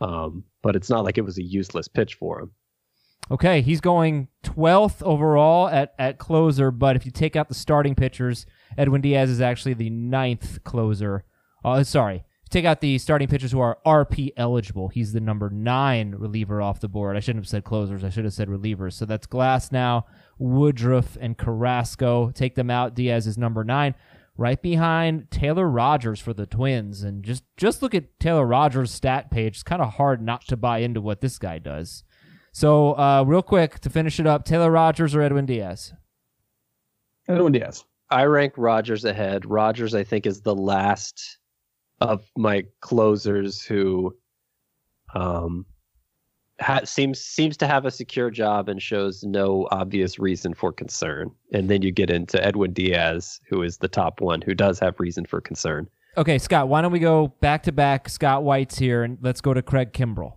[0.00, 2.50] Um, but it's not like it was a useless pitch for him.
[3.32, 7.94] Okay, he's going 12th overall at, at closer, but if you take out the starting
[7.94, 8.44] pitchers,
[8.76, 11.24] Edwin Diaz is actually the ninth closer.
[11.64, 14.88] Uh, sorry, take out the starting pitchers who are RP eligible.
[14.88, 17.16] He's the number nine reliever off the board.
[17.16, 18.04] I shouldn't have said closers.
[18.04, 18.92] I should have said relievers.
[18.92, 20.02] So that's Glasnow,
[20.38, 22.32] Woodruff, and Carrasco.
[22.32, 22.94] Take them out.
[22.94, 23.94] Diaz is number nine.
[24.36, 29.30] Right behind Taylor Rogers for the Twins, and just just look at Taylor Rogers' stat
[29.30, 29.54] page.
[29.54, 32.04] It's kind of hard not to buy into what this guy does.
[32.52, 35.94] So, uh, real quick to finish it up, Taylor Rogers or Edwin Diaz?
[37.26, 37.84] Edwin Diaz.
[38.10, 39.46] I rank Rogers ahead.
[39.46, 41.38] Rogers, I think, is the last
[42.02, 44.14] of my closers who
[45.14, 45.64] um,
[46.60, 51.30] ha- seems seems to have a secure job and shows no obvious reason for concern.
[51.52, 55.00] And then you get into Edwin Diaz, who is the top one, who does have
[55.00, 55.88] reason for concern.
[56.18, 58.10] Okay, Scott, why don't we go back to back?
[58.10, 60.34] Scott White's here, and let's go to Craig Kimbrel.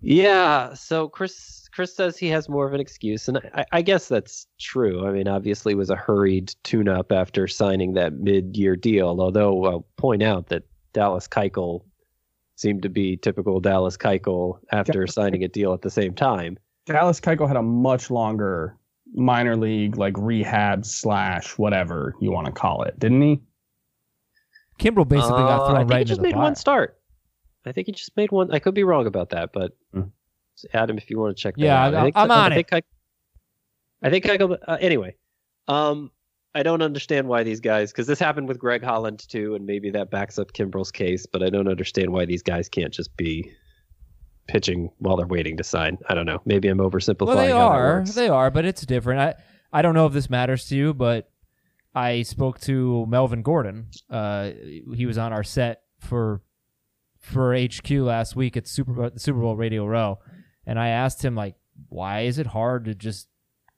[0.00, 0.74] Yeah.
[0.74, 4.46] So Chris Chris says he has more of an excuse, and I, I guess that's
[4.58, 5.06] true.
[5.06, 9.20] I mean, obviously, it was a hurried tune-up after signing that mid-year deal.
[9.20, 10.62] Although I'll point out that
[10.94, 11.82] Dallas Keuchel
[12.54, 16.56] seemed to be typical Dallas Keuchel after Dallas signing a deal at the same time.
[16.86, 18.76] Dallas Keuchel had a much longer
[19.14, 23.40] minor league like rehab slash whatever you want to call it, didn't he?
[24.78, 26.42] Kimbrel basically Uh, got I thrown think right he into just the made fire.
[26.42, 26.95] one start.
[27.66, 28.50] I think he just made one.
[28.52, 30.02] I could be wrong about that, but Hmm.
[30.72, 32.50] Adam, if you want to check that Yeah, out, I I'm- think, I'm I, on
[32.52, 32.82] think I,
[34.02, 34.52] I think I go.
[34.54, 35.16] Uh, anyway,
[35.68, 36.10] um,
[36.54, 39.90] I don't understand why these guys, because this happened with Greg Holland too, and maybe
[39.90, 43.50] that backs up Kimbrel's case, but I don't understand why these guys can't just be
[44.48, 45.98] pitching while they're waiting to sign.
[46.08, 46.40] I don't know.
[46.46, 47.26] Maybe I'm oversimplifying.
[47.26, 47.96] Well, they how that are.
[47.98, 48.14] works.
[48.14, 49.20] They are, but it's different.
[49.20, 49.34] I
[49.78, 51.28] I don't know if this matters to you, but
[51.94, 53.88] I spoke to Melvin Gordon.
[54.08, 54.50] Uh,
[54.94, 56.40] he was on our set for
[57.26, 60.18] for HQ last week at Super Super Bowl Radio Row,
[60.66, 61.56] and I asked him like,
[61.88, 63.28] why is it hard to just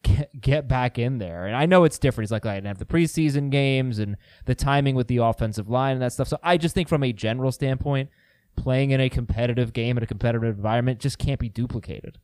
[0.03, 1.47] get, get back in there?
[1.47, 2.27] And I know it's different.
[2.27, 5.95] He's like, I didn't have the preseason games and the timing with the offensive line
[5.95, 6.29] and that stuff.
[6.29, 8.11] So I just think from a general standpoint,
[8.57, 12.19] playing in a competitive game in a competitive environment just can't be duplicated.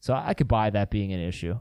[0.00, 1.58] So I could buy that being an issue.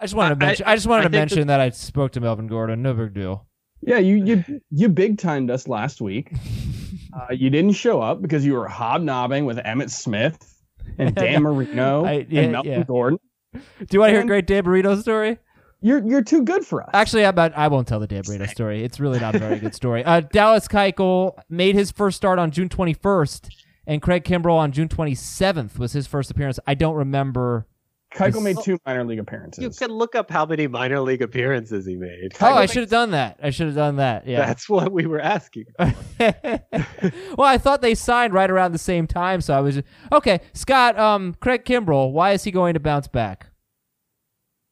[0.00, 0.66] I just wanted to I- mention.
[0.66, 2.80] I, just wanted I to think mention that I spoke to Melvin Gordon.
[2.82, 3.46] No big deal.
[3.80, 6.32] Yeah, you you you big timed us last week.
[7.14, 10.36] Uh, you didn't show up because you were hobnobbing with Emmitt Smith
[10.98, 12.84] and Dan Marino I- yeah, and Melvin yeah.
[12.84, 13.18] Gordon.
[13.52, 13.60] Do
[13.92, 15.38] you want to hear a great Dan Burrito story?
[15.80, 16.90] You're you're too good for us.
[16.94, 18.82] Actually, I bet I won't tell the Dan Burrito story.
[18.82, 20.02] It's really not a very good story.
[20.04, 23.48] Uh, Dallas Keuchel made his first start on June 21st,
[23.86, 26.58] and Craig Kimbrel on June 27th was his first appearance.
[26.66, 27.66] I don't remember.
[28.14, 29.62] Keuchel made two minor league appearances.
[29.62, 32.32] You can look up how many minor league appearances he made.
[32.40, 33.38] Oh, I should have done that.
[33.42, 34.26] I should have done that.
[34.26, 34.46] Yeah.
[34.46, 35.64] That's what we were asking.
[35.78, 36.60] well,
[37.40, 40.40] I thought they signed right around the same time, so I was just, okay.
[40.52, 43.48] Scott, um, Craig Kimbrel, why is he going to bounce back?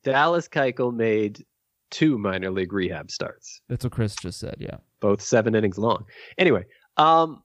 [0.04, 1.44] Dallas Keuchel made
[1.90, 4.56] two minor league rehab starts, That's what Chris just said.
[4.58, 4.76] Yeah.
[5.00, 6.04] both seven innings long.
[6.38, 6.64] Anyway,
[6.96, 7.42] um,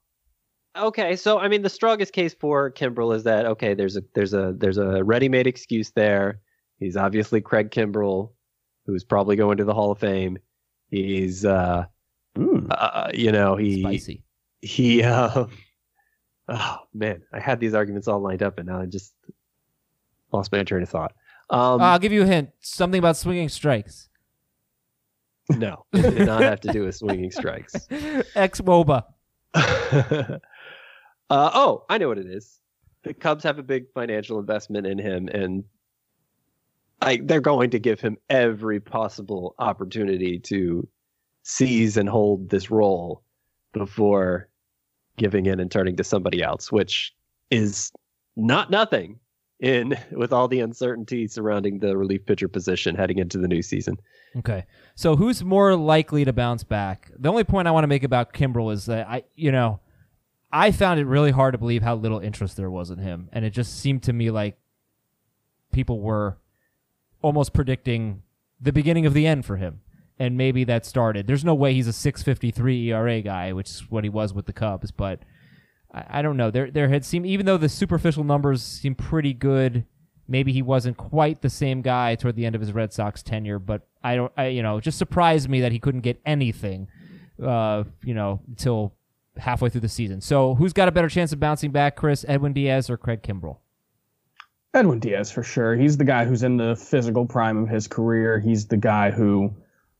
[0.78, 4.34] okay, so I mean, the strongest case for Kimbrel is that okay, there's a there's
[4.34, 6.40] a there's a ready-made excuse there.
[6.80, 8.32] He's obviously Craig Kimbrel,
[8.86, 10.38] who's probably going to the Hall of Fame.
[10.90, 11.86] He's uh,
[12.38, 12.68] Mm.
[12.70, 14.24] uh you know, he Spicy.
[14.62, 15.46] he uh,
[16.50, 19.14] oh man, I had these arguments all lined up and now I just
[20.32, 21.14] lost my train of thought.
[21.50, 22.50] Um, I'll give you a hint.
[22.62, 24.10] Something about swinging strikes.
[25.50, 27.74] no, it did not have to do with swinging strikes.
[27.90, 29.04] xwOBA.
[31.30, 32.60] uh, oh, I know what it is.
[33.04, 35.64] The Cubs have a big financial investment in him, and
[37.02, 40.88] I, they're going to give him every possible opportunity to
[41.44, 43.24] seize and hold this role
[43.74, 44.50] before
[45.18, 47.14] giving in and turning to somebody else, which
[47.50, 47.92] is
[48.36, 49.20] not nothing
[49.60, 53.98] in with all the uncertainty surrounding the relief pitcher position heading into the new season.
[54.36, 54.66] Okay.
[54.96, 57.12] So who's more likely to bounce back?
[57.18, 59.80] The only point I want to make about Kimbrel is that I, you know,
[60.52, 63.44] I found it really hard to believe how little interest there was in him, and
[63.44, 64.58] it just seemed to me like
[65.72, 66.38] people were
[67.22, 68.24] almost predicting
[68.60, 69.82] the beginning of the end for him,
[70.18, 71.28] and maybe that started.
[71.28, 74.54] There's no way he's a 6.53 ERA guy, which is what he was with the
[74.54, 75.20] Cubs, but
[75.94, 76.50] I, I don't know.
[76.50, 79.86] There, there had seemed even though the superficial numbers seem pretty good
[80.28, 83.60] maybe he wasn't quite the same guy toward the end of his Red Sox tenure,
[83.60, 86.88] but I don't, I, you know, it just surprised me that he couldn't get anything,
[87.44, 88.94] uh, you know, until
[89.40, 90.22] halfway through the season.
[90.22, 93.58] So who's got a better chance of bouncing back, Chris, Edwin Diaz or Craig Kimbrel?
[94.74, 95.76] Edwin Diaz for sure.
[95.76, 98.40] He's the guy who's in the physical prime of his career.
[98.40, 99.54] He's the guy who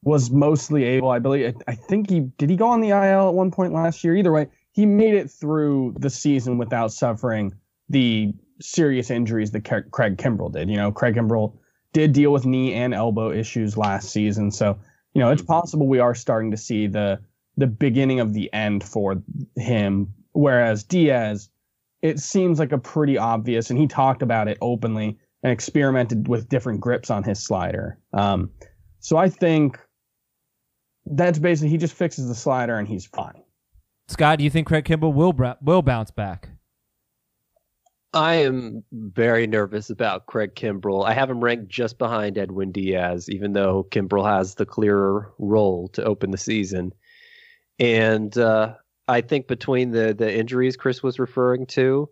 [0.04, 1.56] was mostly able, I believe.
[1.68, 4.16] I think he did he go on the IL at one point last year.
[4.16, 7.54] Either way, he made it through the season without suffering
[7.90, 10.70] the serious injuries that Craig Kimbrel did.
[10.70, 11.54] You know, Craig Kimbrel
[11.94, 14.78] did deal with knee and elbow issues last season, so
[15.14, 17.20] you know it's possible we are starting to see the
[17.58, 19.22] the beginning of the end for
[19.56, 20.14] him.
[20.34, 21.50] Whereas Diaz,
[22.02, 26.50] it seems like a pretty obvious, and he talked about it openly and experimented with
[26.50, 27.98] different grips on his slider.
[28.14, 28.52] Um,
[29.00, 29.80] so I think
[31.06, 33.42] that's basically he just fixes the slider and he's fine.
[34.08, 36.50] Scott, do you think Craig Kimbrel will will bounce back?
[38.14, 41.06] I am very nervous about Craig Kimbrel.
[41.06, 45.90] I have him ranked just behind Edwin Diaz, even though Kimbrel has the clearer role
[45.90, 46.94] to open the season.
[47.80, 48.76] And uh,
[49.08, 52.10] I think between the the injuries Chris was referring to,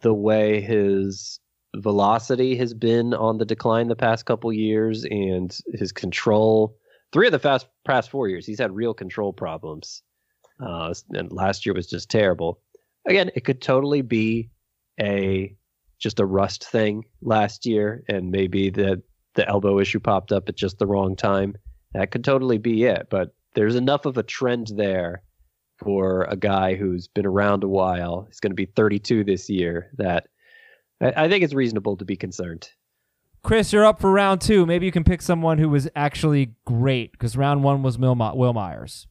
[0.00, 1.40] the way his
[1.76, 6.76] velocity has been on the decline the past couple years, and his control,
[7.12, 10.02] three of the fast past four years, he's had real control problems.
[10.64, 12.60] Uh, and last year was just terrible.
[13.06, 14.50] Again, it could totally be
[15.00, 15.54] a
[15.98, 19.02] just a rust thing last year, and maybe the
[19.34, 21.56] the elbow issue popped up at just the wrong time.
[21.94, 23.08] That could totally be it.
[23.10, 25.22] But there's enough of a trend there
[25.78, 28.26] for a guy who's been around a while.
[28.28, 29.90] He's going to be 32 this year.
[29.98, 30.26] That
[31.00, 32.68] I, I think it's reasonable to be concerned.
[33.42, 34.66] Chris, you're up for round two.
[34.66, 38.52] Maybe you can pick someone who was actually great because round one was Wil, Wil
[38.52, 39.06] Myers.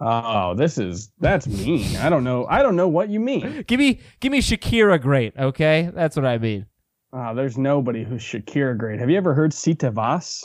[0.00, 1.96] Oh, this is that's mean.
[1.96, 2.46] I don't know.
[2.46, 3.62] I don't know what you mean.
[3.66, 5.90] give me give me Shakira great, okay?
[5.94, 6.66] That's what I mean.
[7.12, 8.98] Oh, there's nobody who's Shakira great.
[8.98, 10.44] Have you ever heard Sita Vas?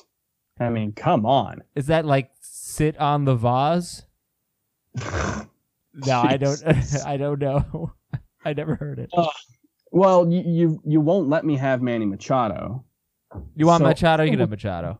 [0.59, 1.61] I mean, come on.
[1.75, 4.03] Is that like sit on the vase?
[4.95, 5.45] no,
[6.07, 6.61] I don't
[7.05, 7.93] I don't know.
[8.45, 9.09] I never heard it.
[9.13, 9.27] Uh,
[9.91, 12.83] well, you, you you won't let me have Manny Machado.
[13.55, 14.23] You want so Machado?
[14.23, 14.99] You can have Machado.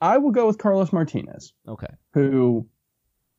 [0.00, 1.52] I will go with Carlos Martinez.
[1.68, 1.92] Okay.
[2.12, 2.68] Who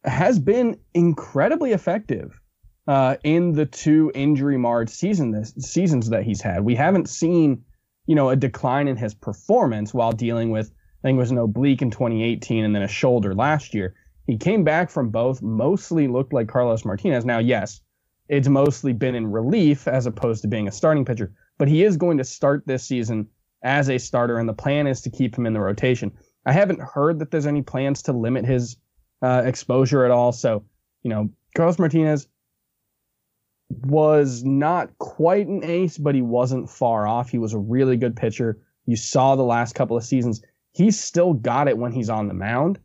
[0.04, 2.40] has been incredibly effective
[2.88, 6.64] uh, in the two injury marred season this, seasons that he's had.
[6.64, 7.64] We haven't seen,
[8.06, 10.72] you know, a decline in his performance while dealing with
[11.06, 13.94] I think it was an oblique in 2018 and then a shoulder last year.
[14.26, 17.24] He came back from both, mostly looked like Carlos Martinez.
[17.24, 17.80] Now, yes,
[18.28, 21.96] it's mostly been in relief as opposed to being a starting pitcher, but he is
[21.96, 23.28] going to start this season
[23.62, 26.12] as a starter, and the plan is to keep him in the rotation.
[26.48, 28.76] I haven't heard that there's any plans to limit his
[29.22, 30.32] uh, exposure at all.
[30.32, 30.64] So,
[31.04, 32.28] you know, Carlos Martinez
[33.70, 37.30] was not quite an ace, but he wasn't far off.
[37.30, 38.58] He was a really good pitcher.
[38.88, 40.42] You saw the last couple of seasons.
[40.76, 42.80] He's still got it when he's on the mound.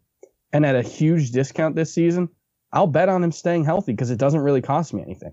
[0.52, 2.28] And at a huge discount this season,
[2.72, 5.32] I'll bet on him staying healthy because it doesn't really cost me anything.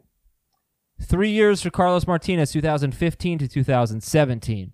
[1.00, 4.74] Three years for Carlos Martinez, 2015 to 2017.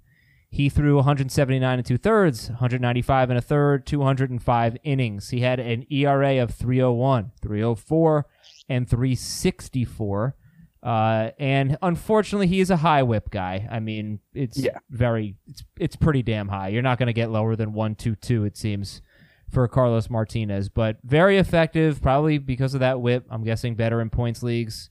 [0.50, 5.30] He threw 179 and two thirds, 195 and a third, 205 innings.
[5.30, 8.26] He had an ERA of 301, 304,
[8.70, 10.36] and 364.
[10.84, 13.68] Uh, and unfortunately, he is a high whip guy.
[13.72, 14.80] I mean, it's yeah.
[14.90, 16.68] very, it's it's pretty damn high.
[16.68, 18.44] You're not going to get lower than one two two.
[18.44, 19.02] It seems
[19.50, 22.02] for Carlos Martinez, but very effective.
[22.02, 23.26] Probably because of that whip.
[23.30, 24.90] I'm guessing better in points leagues.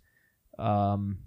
[0.58, 1.18] Um,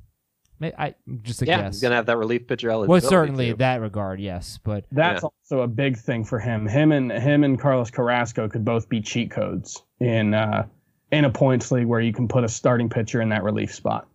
[0.61, 1.75] I just a yeah, guess.
[1.75, 3.05] he's gonna have that relief pitcher eligibility.
[3.05, 3.57] Well, certainly too.
[3.57, 5.27] that regard, yes, but that's yeah.
[5.27, 6.65] also a big thing for him.
[6.65, 10.65] Him and him and Carlos Carrasco could both be cheat codes in uh,
[11.11, 14.07] in a points league where you can put a starting pitcher in that relief spot.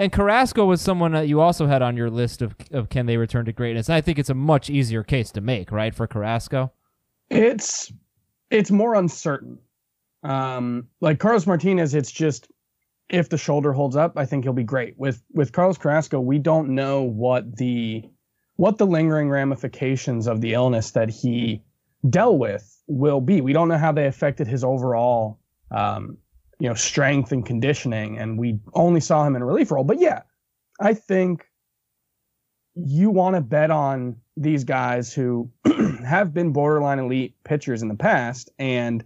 [0.00, 3.18] And Carrasco was someone that you also had on your list of of can they
[3.18, 3.90] return to greatness.
[3.90, 6.72] I think it's a much easier case to make, right, for Carrasco.
[7.28, 7.92] It's
[8.48, 9.58] it's more uncertain.
[10.22, 12.50] Um, like Carlos Martinez, it's just
[13.10, 14.94] if the shoulder holds up, I think he'll be great.
[14.96, 18.02] With with Carlos Carrasco, we don't know what the
[18.56, 21.62] what the lingering ramifications of the illness that he
[22.08, 23.42] dealt with will be.
[23.42, 25.40] We don't know how they affected his overall
[25.70, 26.16] um,
[26.60, 29.84] you know, strength and conditioning, and we only saw him in a relief role.
[29.84, 30.22] But yeah,
[30.80, 31.46] I think
[32.74, 35.50] you want to bet on these guys who
[36.06, 39.04] have been borderline elite pitchers in the past and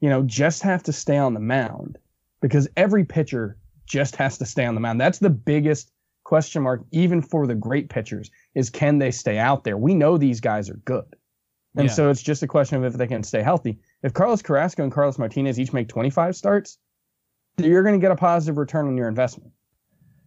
[0.00, 1.98] you know just have to stay on the mound
[2.40, 5.90] because every pitcher just has to stay on the mound that's the biggest
[6.24, 10.16] question mark even for the great pitchers is can they stay out there we know
[10.16, 11.16] these guys are good
[11.76, 11.92] and Yeah.
[11.92, 14.92] so it's just a question of if they can stay healthy if carlos carrasco and
[14.92, 16.78] carlos martinez each make 25 starts
[17.58, 19.52] you're going to get a positive return on your investment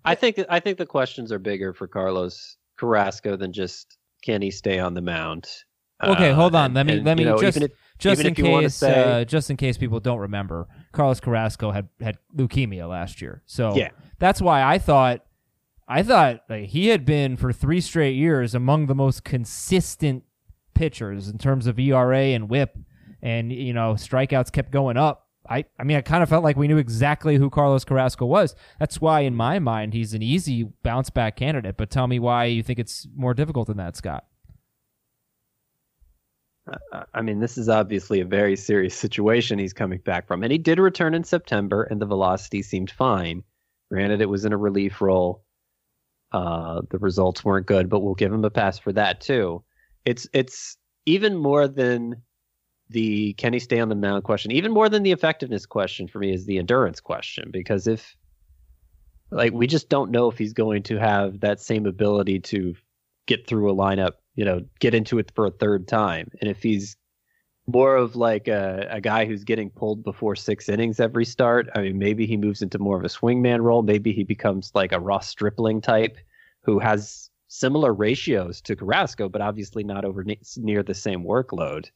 [0.06, 4.52] I think I think the questions are bigger for Carlos Carrasco than just can he
[4.52, 5.48] stay on the mound.
[6.04, 6.74] Okay, Uh, hold on.
[6.74, 8.76] Let me and, let me you know, just if, just in if you wanna case
[8.76, 13.44] say- uh, just in case people don't remember, Carlos Carrasco had had leukemia last year.
[13.46, 13.92] So Yeah.
[14.20, 15.24] that's why I thought
[15.88, 20.26] I thought like, he had been for three straight years among the most consistent
[20.74, 22.78] pitchers in terms of ERA and WHIP,
[23.24, 25.28] and you know strikeouts kept going up.
[25.50, 28.56] I, I mean, I kind of felt like we knew exactly who Carlos Carrasco was.
[28.80, 31.76] That's why, in my mind, he's an easy bounce back candidate.
[31.76, 34.26] But tell me why you think it's more difficult than that, Scott.
[37.14, 40.44] I- mean, this is obviously a very serious situation he's coming back from.
[40.44, 43.44] And he did return in September, and the velocity seemed fine.
[43.92, 45.44] Granted, it was in a relief role.
[46.32, 49.64] Uh, the results weren't good, but we'll give him a pass for that too.
[50.06, 52.24] It's it's even more than
[52.94, 56.20] the can he stay on the mound question, even more than the effectiveness question for
[56.20, 57.50] me is the endurance question.
[57.52, 58.16] Because if
[59.32, 62.76] like we just don't know if he's going to have that same ability to
[63.26, 66.30] get through a lineup, you know, get into it for a third time.
[66.40, 66.96] And if he's
[67.66, 71.82] more of like a, a guy who's getting pulled before six innings every start, I
[71.82, 73.82] mean, maybe he moves into more of a swingman role.
[73.82, 76.18] Maybe he becomes like a Ross Stripling type
[76.64, 81.90] who has similar ratios to Carrasco, but obviously not over ne- near the same workload.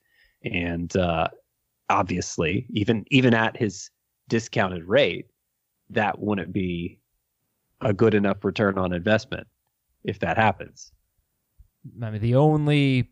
[0.43, 1.27] And uh,
[1.89, 3.89] obviously, even even at his
[4.29, 5.27] discounted rate,
[5.89, 6.99] that wouldn't be
[7.81, 9.47] a good enough return on investment
[10.03, 10.91] if that happens.
[12.01, 13.11] I mean, the only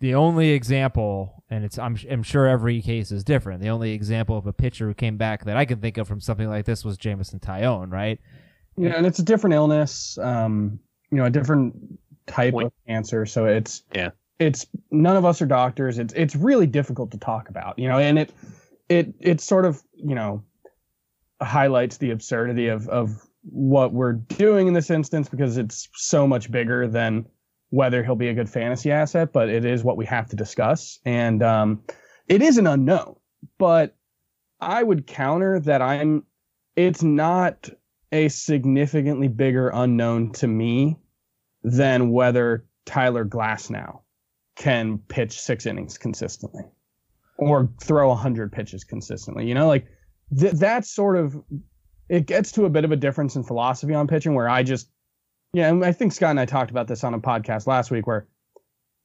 [0.00, 3.60] the only example, and it's I'm I'm sure every case is different.
[3.62, 6.20] The only example of a pitcher who came back that I can think of from
[6.20, 8.18] something like this was Jameson Taillon, right?
[8.76, 11.74] Yeah, and it's a different illness, um, you know, a different
[12.26, 12.66] type Point.
[12.66, 13.24] of cancer.
[13.24, 14.10] So it's Yeah.
[14.40, 15.98] it's none of us are doctors.
[15.98, 18.32] It's it's really difficult to talk about, you know, and it
[18.88, 20.42] it it sort of you know
[21.42, 26.50] highlights the absurdity of of what we're doing in this instance because it's so much
[26.50, 27.26] bigger than
[27.70, 31.00] whether he'll be a good fantasy asset, but it is what we have to discuss,
[31.04, 31.82] and um,
[32.28, 33.16] it is an unknown.
[33.58, 33.96] But
[34.60, 36.24] I would counter that I'm.
[36.76, 37.68] It's not
[38.10, 40.96] a significantly bigger unknown to me
[41.62, 44.00] than whether Tyler Glasnow
[44.56, 46.62] can pitch six innings consistently
[47.38, 49.46] or throw 100 pitches consistently.
[49.46, 49.86] You know, like
[50.38, 51.42] th- that's sort of
[52.08, 54.90] it gets to a bit of a difference in philosophy on pitching where I just
[55.52, 58.26] yeah, I think Scott and I talked about this on a podcast last week where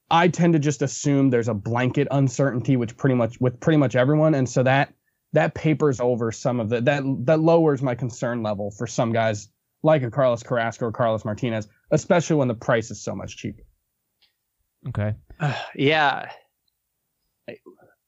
[0.09, 3.95] I tend to just assume there's a blanket uncertainty which pretty much with pretty much
[3.95, 4.93] everyone and so that
[5.33, 9.49] that papers over some of the that that lowers my concern level for some guys
[9.83, 13.63] like a Carlos Carrasco or Carlos Martinez, especially when the price is so much cheaper.
[14.87, 15.13] Okay.
[15.75, 16.31] yeah.
[17.47, 17.57] I,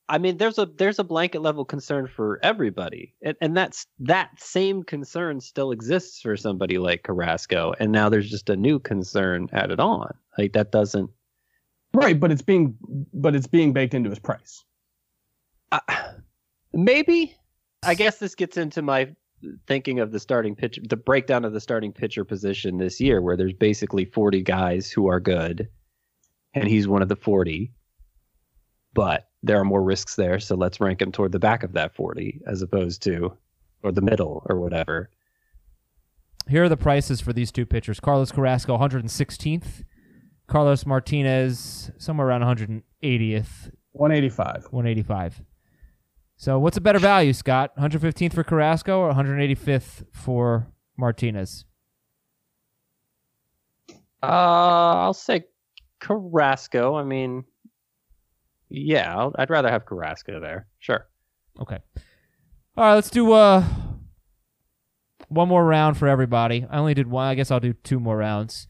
[0.09, 4.29] I mean, there's a there's a blanket level concern for everybody, and and that's that
[4.37, 9.47] same concern still exists for somebody like Carrasco, and now there's just a new concern
[9.53, 10.13] added on.
[10.37, 11.09] Like that doesn't.
[11.93, 12.75] Right, but it's being
[13.13, 14.65] but it's being baked into his price.
[15.71, 15.79] Uh,
[16.73, 17.35] maybe.
[17.83, 19.15] I guess this gets into my
[19.65, 23.37] thinking of the starting pitcher, the breakdown of the starting pitcher position this year, where
[23.37, 25.69] there's basically 40 guys who are good,
[26.53, 27.71] and he's one of the 40.
[28.93, 31.95] But there are more risks there, so let's rank him toward the back of that
[31.95, 33.35] 40 as opposed to,
[33.83, 35.09] or the middle, or whatever.
[36.47, 37.99] Here are the prices for these two pitchers.
[37.99, 39.83] Carlos Carrasco, 116th.
[40.47, 44.65] Carlos Martinez, somewhere around 180th, 185.
[44.71, 45.43] 185.
[46.35, 47.71] So what's a better value, Scott?
[47.77, 51.63] 115th for Carrasco or 185th for Martinez?
[54.21, 55.45] Uh, I'll say
[56.01, 56.95] Carrasco.
[56.95, 57.45] I mean,
[58.69, 60.67] yeah, I'll, I'd rather have Carrasco there.
[60.79, 61.07] Sure.
[61.59, 61.77] Okay.
[62.75, 63.63] All right, let's do uh
[65.29, 66.65] one more round for everybody.
[66.69, 67.27] I only did one.
[67.27, 68.67] I guess I'll do two more rounds.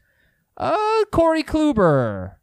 [0.58, 2.36] Uh, Corey Kluber.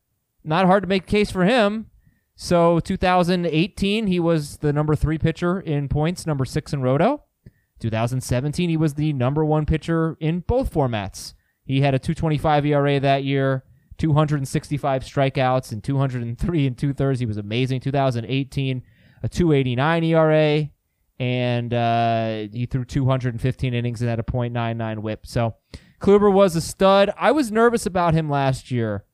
[0.43, 1.87] Not hard to make case for him.
[2.35, 7.25] So 2018, he was the number three pitcher in points, number six in Roto.
[7.81, 11.35] 2017, he was the number one pitcher in both formats.
[11.65, 13.65] He had a 225 ERA that year,
[13.99, 17.21] 265 strikeouts, and 203 and two thirds.
[17.21, 17.81] He was amazing.
[17.81, 18.83] 2018,
[19.23, 20.71] a 289 ERA,
[21.19, 25.27] and uh, he threw 215 innings and had a .99 WHIP.
[25.27, 25.57] So
[26.01, 27.11] Kluber was a stud.
[27.19, 29.05] I was nervous about him last year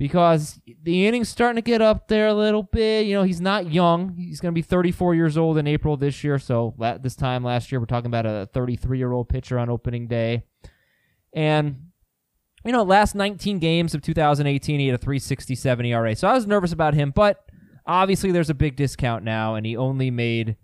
[0.00, 3.06] because the innings starting to get up there a little bit.
[3.06, 4.14] You know, he's not young.
[4.16, 6.38] He's going to be 34 years old in April this year.
[6.38, 10.06] So this time last year, we're talking about a 33 year old pitcher on opening
[10.06, 10.44] day.
[11.34, 11.89] And,
[12.64, 16.14] you know, last 19 games of 2018, he had a 367 ERA.
[16.14, 17.44] So I was nervous about him, but
[17.86, 20.56] obviously there's a big discount now, and he only made,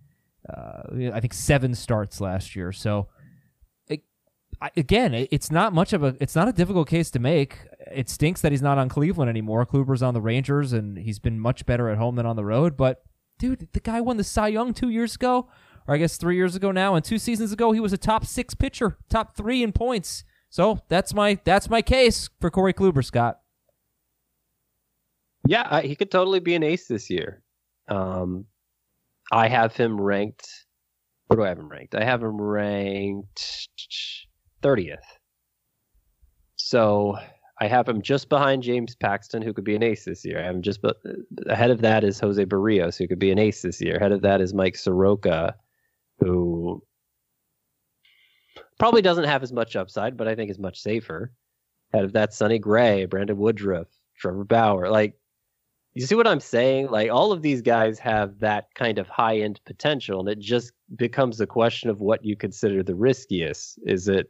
[0.49, 0.83] uh,
[1.13, 2.73] I think, seven starts last year.
[2.73, 3.09] So,
[4.77, 7.59] again, it's not much of a it's not a difficult case to make.
[7.93, 9.67] It stinks that he's not on Cleveland anymore.
[9.67, 12.77] Kluber's on the Rangers, and he's been much better at home than on the road.
[12.77, 13.03] But
[13.39, 15.49] dude, the guy won the Cy Young two years ago,
[15.87, 18.25] or I guess three years ago now, and two seasons ago he was a top
[18.25, 20.25] six pitcher, top three in points.
[20.57, 23.41] So that's my that's my case for Corey Kluber, Scott.
[25.47, 27.43] Yeah, he could totally be an ace this year.
[27.89, 28.47] Um,
[29.31, 30.49] I have him ranked.
[31.27, 31.95] Where do I have him ranked?
[31.95, 33.69] I have him ranked
[34.63, 34.97] 30th.
[36.55, 37.19] So
[37.61, 40.41] I have him just behind James Paxton, who could be an ace this year.
[40.41, 40.81] I him just
[41.49, 43.97] ahead of that is Jose Berrios, who could be an ace this year.
[43.97, 45.55] Ahead of that is Mike Soroka,
[46.19, 46.83] who
[48.79, 51.33] probably doesn't have as much upside, but I think is much safer.
[51.95, 54.91] Out of that, Sonny Gray, Brandon Woodruff, Trevor Bauer.
[54.91, 55.15] Like,
[55.95, 56.89] you see what I'm saying?
[56.91, 60.73] Like, all of these guys have that kind of high end potential, and it just
[60.95, 63.79] becomes a question of what you consider the riskiest.
[63.87, 64.29] Is it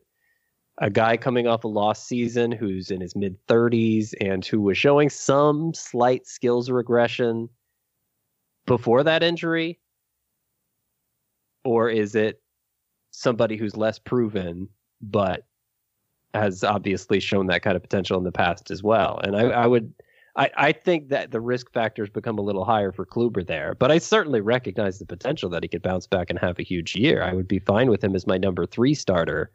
[0.79, 4.77] a guy coming off a lost season who's in his mid 30s and who was
[4.77, 7.49] showing some slight skills regression
[8.67, 9.81] before that injury?
[11.65, 12.41] Or is it
[13.17, 14.69] somebody who's less proven
[15.01, 15.47] but
[16.35, 19.21] has obviously shown that kind of potential in the past as well?
[19.23, 19.93] And I, I would.
[20.39, 23.91] I, I think that the risk factors become a little higher for Kluber there, but
[23.91, 27.23] I certainly recognize the potential that he could bounce back and have a huge year.
[27.23, 29.51] I would be fine with him as my number three starter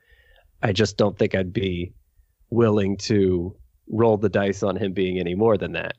[0.64, 1.94] I just don't think I'd be
[2.50, 3.56] willing to
[3.90, 5.96] roll the dice on him being any more than that.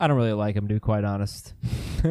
[0.00, 1.54] I don't really like him, to be quite honest.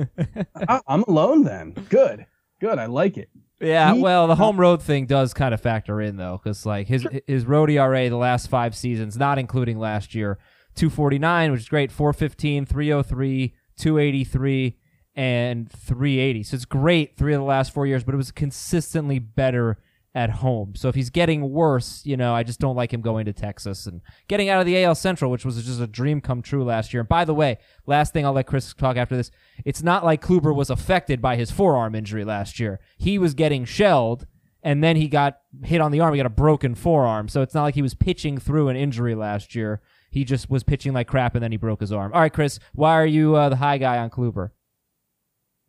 [0.67, 1.71] I, am alone then.
[1.89, 2.25] Good,
[2.59, 2.79] good.
[2.79, 3.29] I like it.
[3.61, 7.07] Yeah, well, the home road thing does kind of factor in though, because like his
[7.25, 10.37] his road ERA the last five seasons, not including last year,
[10.75, 14.77] 249, which is great, 415, 303, 283,
[15.15, 16.43] and 380.
[16.43, 19.77] So it's great three of the last four years, but it was consistently better
[20.15, 20.73] at home.
[20.75, 23.85] So if he's getting worse, you know, I just don't like him going to Texas
[23.85, 23.99] and
[24.29, 27.01] getting out of the AL Central, which was just a dream come true last year.
[27.01, 29.29] And by the way, last thing I'll let Chris talk after this.
[29.65, 32.79] It's not like Kluber was affected by his forearm injury last year.
[32.97, 34.25] He was getting shelled
[34.63, 36.13] and then he got hit on the arm.
[36.13, 37.27] He got a broken forearm.
[37.27, 39.81] So it's not like he was pitching through an injury last year.
[40.11, 42.13] He just was pitching like crap and then he broke his arm.
[42.13, 44.51] All right, Chris, why are you uh, the high guy on Kluber?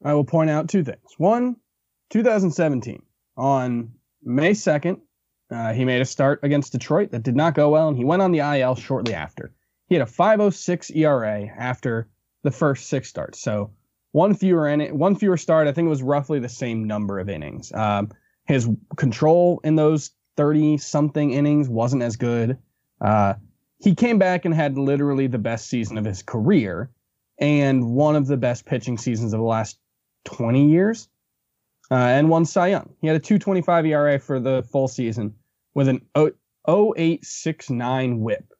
[0.04, 1.00] I will point out two things.
[1.18, 1.56] One,
[2.10, 3.02] 2017
[3.36, 3.95] on
[4.26, 5.00] May 2nd,
[5.50, 8.22] uh, he made a start against Detroit that did not go well, and he went
[8.22, 9.52] on the IL shortly after.
[9.88, 12.08] He had a 5.06 ERA after
[12.42, 13.70] the first six starts, so
[14.10, 15.68] one fewer in one fewer start.
[15.68, 17.72] I think it was roughly the same number of innings.
[17.72, 18.10] Um,
[18.46, 22.58] his control in those 30 something innings wasn't as good.
[23.00, 23.34] Uh,
[23.78, 26.90] he came back and had literally the best season of his career
[27.38, 29.78] and one of the best pitching seasons of the last
[30.24, 31.08] 20 years
[31.90, 32.90] uh, and won Cy Young.
[33.00, 35.34] He had a 2.25 ERA for the full season
[35.74, 38.52] with an 0.869 WHIP.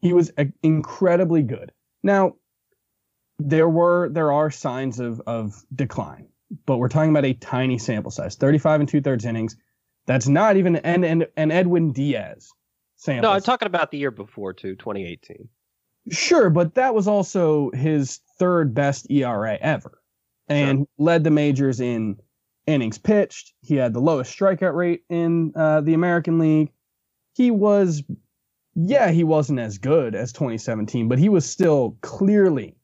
[0.00, 1.72] He was incredibly good.
[2.02, 2.36] Now,
[3.38, 6.28] there were there are signs of of decline,
[6.66, 9.56] but we're talking about a tiny sample size, 35 and two thirds innings.
[10.06, 12.50] That's not even an an, an Edwin Diaz
[12.96, 13.28] sample.
[13.28, 15.48] No, I'm talking about the year before too, 2018.
[16.10, 20.00] Sure, but that was also his third best ERA ever,
[20.48, 20.86] and sure.
[20.98, 22.16] led the majors in
[22.70, 23.52] innings pitched.
[23.62, 26.72] He had the lowest strikeout rate in uh, the American League.
[27.34, 28.02] He was,
[28.74, 32.76] yeah, he wasn't as good as 2017, but he was still clearly,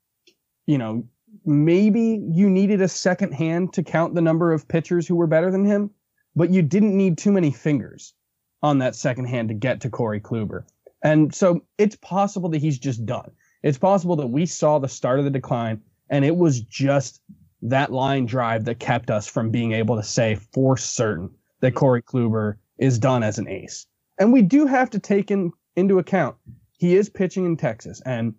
[0.66, 1.06] you know,
[1.44, 5.50] maybe you needed a second hand to count the number of pitchers who were better
[5.50, 5.90] than him,
[6.34, 8.14] but you didn't need too many fingers
[8.62, 10.64] on that second hand to get to Corey Kluber.
[11.02, 13.30] And so it's possible that he's just done.
[13.62, 17.20] It's possible that we saw the start of the decline and it was just
[17.62, 21.30] that line drive that kept us from being able to say for certain
[21.60, 23.86] that Corey Kluber is done as an ace.
[24.18, 26.36] And we do have to take in, into account
[26.78, 28.02] he is pitching in Texas.
[28.04, 28.34] And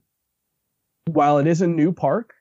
[1.06, 2.34] while it is a new park,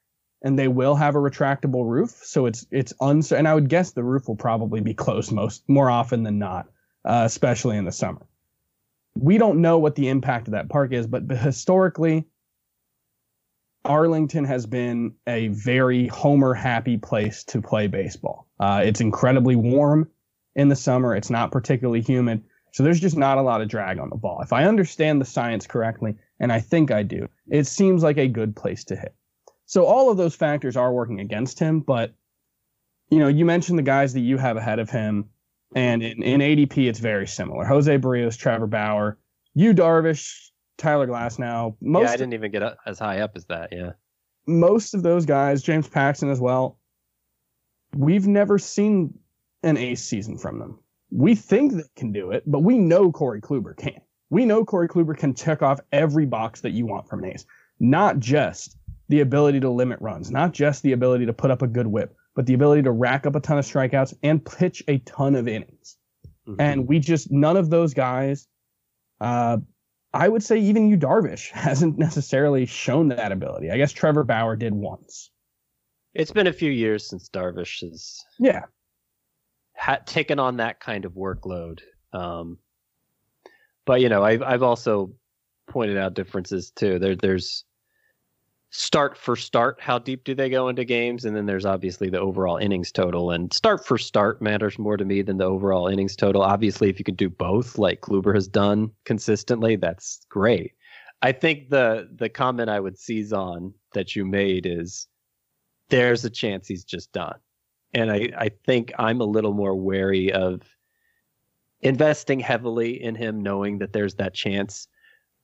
[0.43, 2.11] and they will have a retractable roof.
[2.11, 5.65] So it's it's uns and I would guess the roof will probably be closed most
[5.67, 6.67] more often than not,
[7.05, 8.27] uh, especially in the summer.
[9.19, 12.27] We don't know what the impact of that park is, but historically,
[13.87, 18.47] Arlington has been a very homer happy place to play baseball.
[18.61, 20.09] Uh, it's incredibly warm
[20.55, 21.15] in the summer.
[21.15, 22.43] It's not particularly humid.
[22.73, 24.43] So there's just not a lot of drag on the ball.
[24.43, 28.29] If I understand the science correctly, and I think I do, it seems like a
[28.29, 29.15] good place to hit.
[29.65, 32.15] So all of those factors are working against him, but
[33.09, 35.31] you know, you mentioned the guys that you have ahead of him,
[35.75, 37.65] and in, in ADP it's very similar.
[37.65, 39.19] Jose Berrios, Trevor Bauer,
[39.55, 40.46] Yu Darvish,
[40.79, 41.77] Tyler Glasnow.
[41.81, 43.71] Most yeah, I didn't even get as high up as that.
[43.73, 43.93] Yeah,
[44.47, 46.79] most of those guys, James Paxton as well.
[47.95, 49.19] We've never seen
[49.63, 50.79] an ace season from them.
[51.11, 54.01] We think they can do it, but we know Corey Kluber can.
[54.29, 57.47] We know Corey Kluber can check off every box that you want from an ace,
[57.79, 58.77] not just
[59.09, 62.17] the ability to limit runs, not just the ability to put up a good whip,
[62.35, 65.47] but the ability to rack up a ton of strikeouts and pitch a ton of
[65.47, 65.97] innings.
[66.47, 66.61] Mm-hmm.
[66.61, 68.49] And we just, none of those guys,
[69.21, 69.59] uh,
[70.17, 73.71] I would say even Yu Darvish hasn't necessarily shown that ability.
[73.71, 75.31] I guess Trevor Bauer did once.
[76.15, 78.63] It's been a few years since Darvish has yeah
[79.77, 81.81] ha- taken on that kind of workload.
[82.15, 82.59] Um,
[83.85, 85.13] but you know, I've I've also
[85.69, 86.99] pointed out differences too.
[86.99, 87.66] There there's
[88.77, 91.25] start for start, how deep do they go into games?
[91.25, 93.31] And then there's obviously the overall innings total.
[93.31, 96.43] And start for start matters more to me than the overall innings total.
[96.43, 100.73] Obviously, if you can do both, like Kluber has done consistently, that's great.
[101.23, 105.07] I think the the comment I would seize on that you made is
[105.89, 107.39] there's a chance he's just done
[107.97, 110.61] and I, I think I'm a little more wary of
[111.81, 114.87] investing heavily in him, knowing that there's that chance.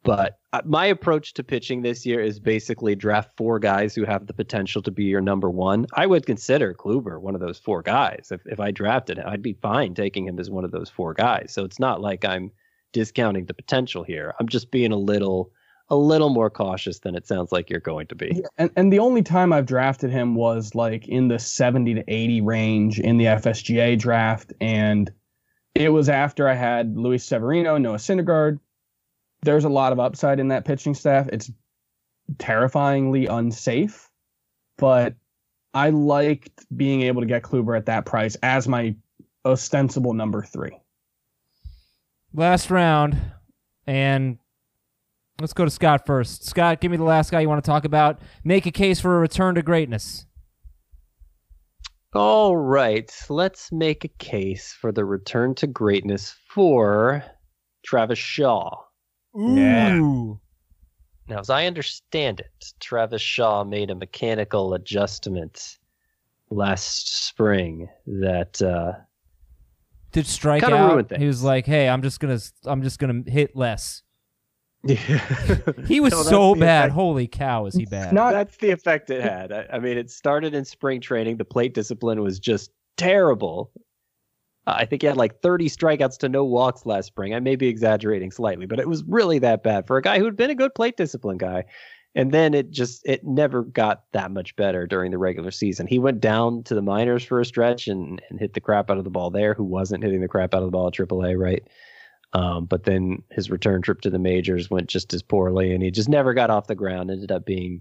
[0.05, 4.27] But uh, my approach to pitching this year is basically draft four guys who have
[4.27, 5.87] the potential to be your number one.
[5.95, 8.29] I would consider Kluber one of those four guys.
[8.31, 11.15] If, if I drafted him, I'd be fine taking him as one of those four
[11.15, 11.53] guys.
[11.53, 12.51] So it's not like I'm
[12.93, 14.35] discounting the potential here.
[14.41, 15.53] I'm just being a little
[15.89, 18.43] a little more cautious than it sounds like you're going to be.
[18.57, 22.41] And and the only time I've drafted him was like in the 70 to 80
[22.41, 25.11] range in the FSGA draft and
[25.75, 28.59] it was after I had Luis Severino, Noah Syndergaard.
[29.43, 31.29] There's a lot of upside in that pitching staff.
[31.29, 31.51] It's
[32.39, 34.11] terrifyingly unsafe,
[34.79, 35.15] but
[35.75, 38.95] I liked being able to get Kluber at that price as my
[39.45, 40.79] ostensible number 3.
[42.35, 43.21] Last round
[43.87, 44.39] and
[45.43, 46.45] Let's go to Scott first.
[46.45, 48.21] Scott, give me the last guy you want to talk about.
[48.45, 50.25] Make a case for a return to greatness.
[52.15, 57.25] All right, let's make a case for the return to greatness for
[57.85, 58.85] Travis Shaw.
[59.39, 59.57] Ooh.
[59.57, 61.35] Yeah.
[61.35, 65.79] Now, as I understand it, Travis Shaw made a mechanical adjustment
[66.51, 68.93] last spring that uh,
[70.13, 71.17] did strike out.
[71.17, 74.03] He was like, "Hey, I'm just gonna, I'm just gonna hit less."
[74.85, 75.59] Yeah.
[75.87, 76.87] he was no, so bad.
[76.87, 76.95] Effect.
[76.95, 78.13] Holy cow, is he bad?
[78.13, 79.53] Not, that's the effect it had.
[79.53, 81.37] I, I, mean, it started in spring training.
[81.37, 83.71] The plate discipline was just terrible.
[84.67, 87.35] Uh, I think he had like 30 strikeouts to no walks last spring.
[87.35, 90.25] I may be exaggerating slightly, but it was really that bad for a guy who
[90.25, 91.65] had been a good plate discipline guy.
[92.15, 95.87] And then it just it never got that much better during the regular season.
[95.87, 98.99] He went down to the minors for a stretch and, and hit the crap out
[98.99, 101.39] of the ball there, who wasn't hitting the crap out of the ball at AAA,
[101.39, 101.67] right?
[102.35, 105.91] Um, but then his return trip to the majors went just as poorly, and he
[105.91, 107.11] just never got off the ground.
[107.11, 107.81] Ended up being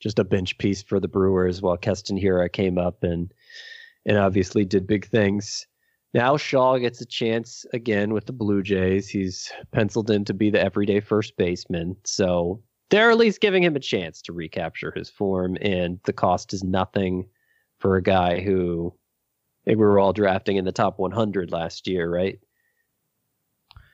[0.00, 3.32] just a bench piece for the Brewers while Keston Hiura came up and
[4.06, 5.66] and obviously did big things.
[6.14, 9.08] Now Shaw gets a chance again with the Blue Jays.
[9.08, 13.76] He's penciled in to be the everyday first baseman, so they're at least giving him
[13.76, 17.26] a chance to recapture his form, and the cost is nothing
[17.78, 18.92] for a guy who
[19.64, 22.38] I think we were all drafting in the top 100 last year, right?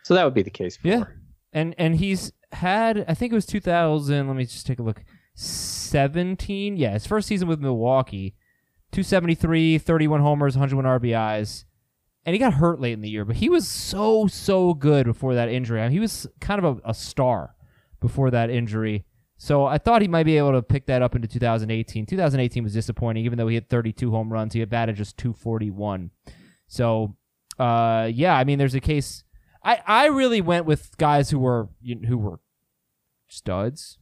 [0.02, 0.76] So that would be the case.
[0.76, 0.88] For.
[0.88, 1.04] Yeah,
[1.52, 4.26] and and he's had I think it was 2000.
[4.26, 5.04] Let me just take a look.
[5.34, 6.76] 17.
[6.76, 8.34] Yeah, his first season with Milwaukee,
[8.92, 11.64] 273, 31 homers, 101 RBIs.
[12.24, 15.34] And he got hurt late in the year, but he was so, so good before
[15.34, 15.80] that injury.
[15.80, 17.54] I mean, he was kind of a, a star
[18.00, 19.04] before that injury.
[19.38, 22.06] So I thought he might be able to pick that up into 2018.
[22.06, 24.52] 2018 was disappointing, even though he had 32 home runs.
[24.52, 26.10] He had batted just 241.
[26.66, 27.16] So,
[27.58, 29.24] uh, yeah, I mean, there's a case
[29.62, 31.68] I I really went with guys who were
[32.06, 32.40] who were
[33.28, 33.98] studs,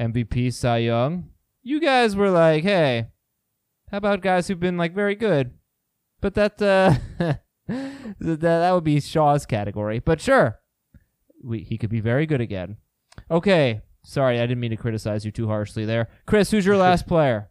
[0.00, 1.30] MVP, Cy Young.
[1.62, 3.08] You guys were like, hey,
[3.90, 5.52] how about guys who've been like very good?
[6.20, 6.94] But that uh,
[7.68, 9.98] that that would be Shaw's category.
[9.98, 10.58] But sure,
[11.42, 12.76] we, he could be very good again.
[13.30, 16.08] Okay, Sorry, I didn't mean to criticize you too harshly there.
[16.26, 17.50] Chris, who's your last player?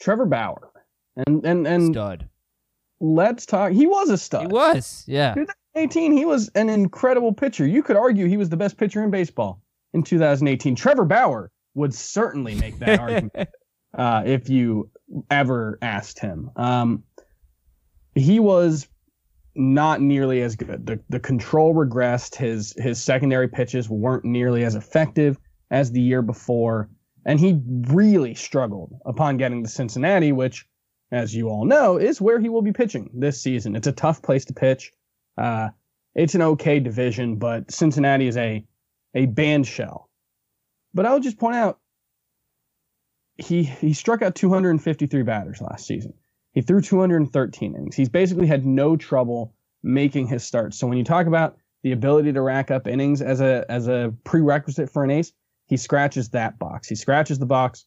[0.00, 0.70] Trevor Bauer.
[1.14, 2.26] And and and Stud.
[2.98, 3.72] let's talk.
[3.72, 4.42] He was a stud.
[4.42, 5.04] He was.
[5.06, 5.34] Yeah.
[5.34, 7.66] 2018, he was an incredible pitcher.
[7.66, 9.60] You could argue he was the best pitcher in baseball
[9.92, 10.74] in 2018.
[10.74, 13.50] Trevor Bauer would certainly make that argument
[13.96, 14.90] uh, if you
[15.30, 16.50] ever asked him.
[16.56, 17.04] Um,
[18.14, 18.88] he was
[19.54, 20.86] not nearly as good.
[20.86, 22.36] The the control regressed.
[22.36, 25.38] His his secondary pitches weren't nearly as effective
[25.70, 26.90] as the year before,
[27.24, 30.66] and he really struggled upon getting to Cincinnati, which,
[31.10, 33.74] as you all know, is where he will be pitching this season.
[33.74, 34.92] It's a tough place to pitch.
[35.38, 35.70] Uh,
[36.14, 38.64] it's an okay division, but Cincinnati is a
[39.14, 40.10] a band shell.
[40.92, 41.78] But I'll just point out
[43.38, 46.12] he he struck out 253 batters last season.
[46.52, 47.94] He threw 213 innings.
[47.94, 50.78] He's basically had no trouble making his starts.
[50.78, 54.12] So when you talk about the ability to rack up innings as a as a
[54.24, 55.32] prerequisite for an ace,
[55.66, 56.88] he scratches that box.
[56.88, 57.84] He scratches the box.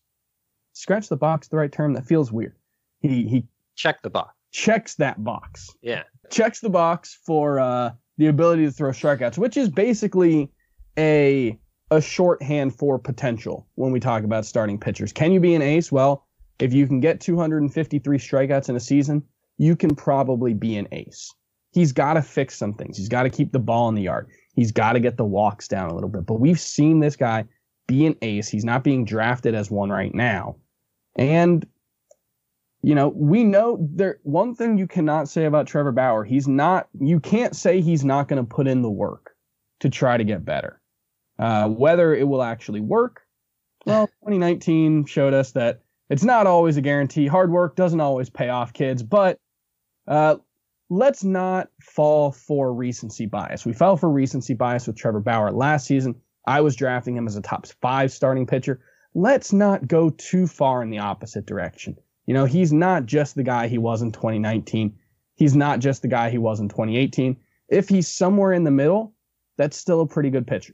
[0.73, 1.93] Scratch the box, the right term.
[1.93, 2.55] That feels weird.
[3.01, 4.35] He he Check the box.
[4.51, 6.03] checks that box Yeah.
[6.29, 10.49] checks the box for uh, the ability to throw strikeouts, which is basically
[10.97, 11.57] a
[11.91, 15.11] a shorthand for potential when we talk about starting pitchers.
[15.11, 15.91] Can you be an ace?
[15.91, 16.25] Well,
[16.59, 19.23] if you can get 253 strikeouts in a season,
[19.57, 21.33] you can probably be an ace.
[21.71, 22.97] He's got to fix some things.
[22.97, 24.29] He's got to keep the ball in the yard.
[24.55, 26.25] He's got to get the walks down a little bit.
[26.25, 27.45] But we've seen this guy
[27.87, 28.47] be an ace.
[28.47, 30.57] He's not being drafted as one right now.
[31.15, 31.65] And
[32.81, 36.87] you know, we know there one thing you cannot say about Trevor Bauer, he's not
[36.99, 39.35] you can't say he's not going to put in the work
[39.81, 40.79] to try to get better.
[41.39, 43.21] Uh, whether it will actually work,
[43.85, 47.27] well, 2019 showed us that it's not always a guarantee.
[47.27, 49.37] Hard work doesn't always pay off, kids, but
[50.07, 50.35] uh,
[50.89, 53.65] let's not fall for recency bias.
[53.65, 56.15] We fell for recency bias with Trevor Bauer last season.
[56.47, 58.81] I was drafting him as a top five starting pitcher.
[59.13, 61.95] Let's not go too far in the opposite direction.
[62.25, 64.95] You know, he's not just the guy he was in 2019.
[65.35, 67.37] He's not just the guy he was in 2018.
[67.69, 69.13] If he's somewhere in the middle,
[69.57, 70.73] that's still a pretty good pitcher.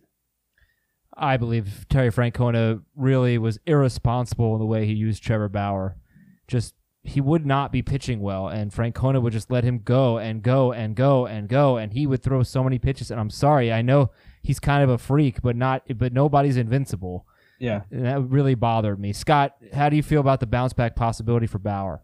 [1.16, 5.96] I believe Terry Francona really was irresponsible in the way he used Trevor Bauer.
[6.48, 10.42] Just he would not be pitching well, and Francona would just let him go and
[10.42, 13.12] go and go and go, and he would throw so many pitches.
[13.12, 14.12] And I'm sorry, I know
[14.42, 17.28] he's kind of a freak, but not, but nobody's invincible.
[17.60, 17.82] Yeah.
[17.92, 19.14] And that really bothered me.
[19.14, 22.04] Scott, how do you feel about the bounce back possibility for Bauer?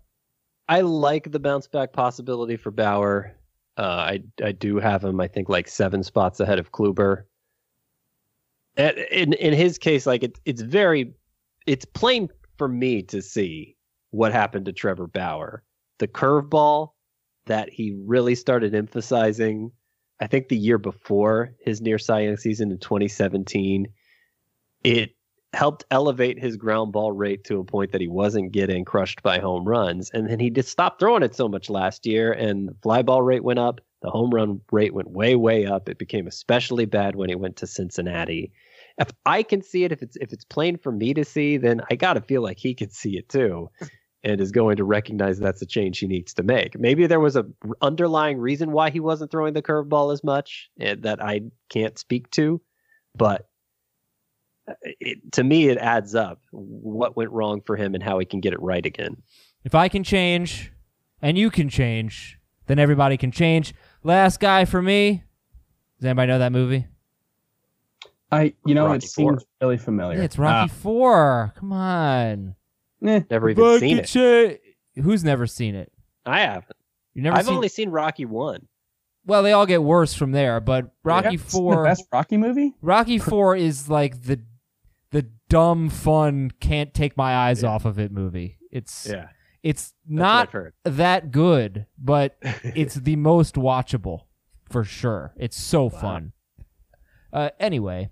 [0.69, 3.35] I like the bounce back possibility for Bauer.
[3.77, 5.19] Uh, I I do have him.
[5.19, 7.23] I think like seven spots ahead of Kluber.
[8.77, 11.13] In in his case, like it's it's very,
[11.67, 13.75] it's plain for me to see
[14.11, 15.63] what happened to Trevor Bauer.
[15.99, 16.89] The curveball
[17.45, 19.71] that he really started emphasizing,
[20.19, 23.87] I think the year before his near Cy Young season in 2017,
[24.83, 25.15] it
[25.53, 29.39] helped elevate his ground ball rate to a point that he wasn't getting crushed by
[29.39, 30.09] home runs.
[30.11, 33.21] And then he just stopped throwing it so much last year, and the fly ball
[33.21, 33.81] rate went up.
[34.01, 35.89] The home run rate went way, way up.
[35.89, 38.51] It became especially bad when he went to Cincinnati.
[39.01, 41.81] If I can see it, if it's if it's plain for me to see, then
[41.89, 43.69] I gotta feel like he can see it too,
[44.23, 46.79] and is going to recognize that's a change he needs to make.
[46.79, 47.45] Maybe there was a
[47.81, 52.29] underlying reason why he wasn't throwing the curveball as much eh, that I can't speak
[52.31, 52.61] to,
[53.15, 53.47] but
[54.81, 58.39] it, to me, it adds up what went wrong for him and how he can
[58.39, 59.21] get it right again.
[59.63, 60.71] If I can change
[61.21, 63.73] and you can change, then everybody can change.
[64.03, 65.23] Last guy for me.
[65.99, 66.87] Does anybody know that movie?
[68.31, 69.47] I, you know, Rocky it seems Four.
[69.61, 70.17] really familiar.
[70.19, 71.53] Yeah, it's Rocky Four.
[71.57, 72.55] Come on.
[73.03, 74.05] Ah, eh, Never even seen it.
[74.07, 75.91] Cha- Who's never seen it?
[76.25, 76.77] I haven't.
[77.13, 78.67] You never I've seen only seen Rocky one.
[79.25, 82.73] Well, they all get worse from there, but Rocky it's the 4 best Rocky movie.
[82.81, 84.39] Rocky 4 is like the
[85.11, 88.57] the dumb fun can't take my eyes off of it movie.
[88.71, 89.27] It's Yeah,
[89.61, 90.53] it's not
[90.85, 94.21] that good, but it's the most watchable
[94.69, 95.33] for sure.
[95.37, 96.31] It's so fun.
[97.33, 98.09] Uh, anyway,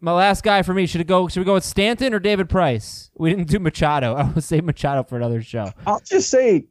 [0.00, 1.28] my last guy for me should it go?
[1.28, 3.10] Should we go with Stanton or David Price?
[3.16, 4.14] We didn't do Machado.
[4.16, 5.72] I would say Machado for another show.
[5.86, 6.66] I'll just say,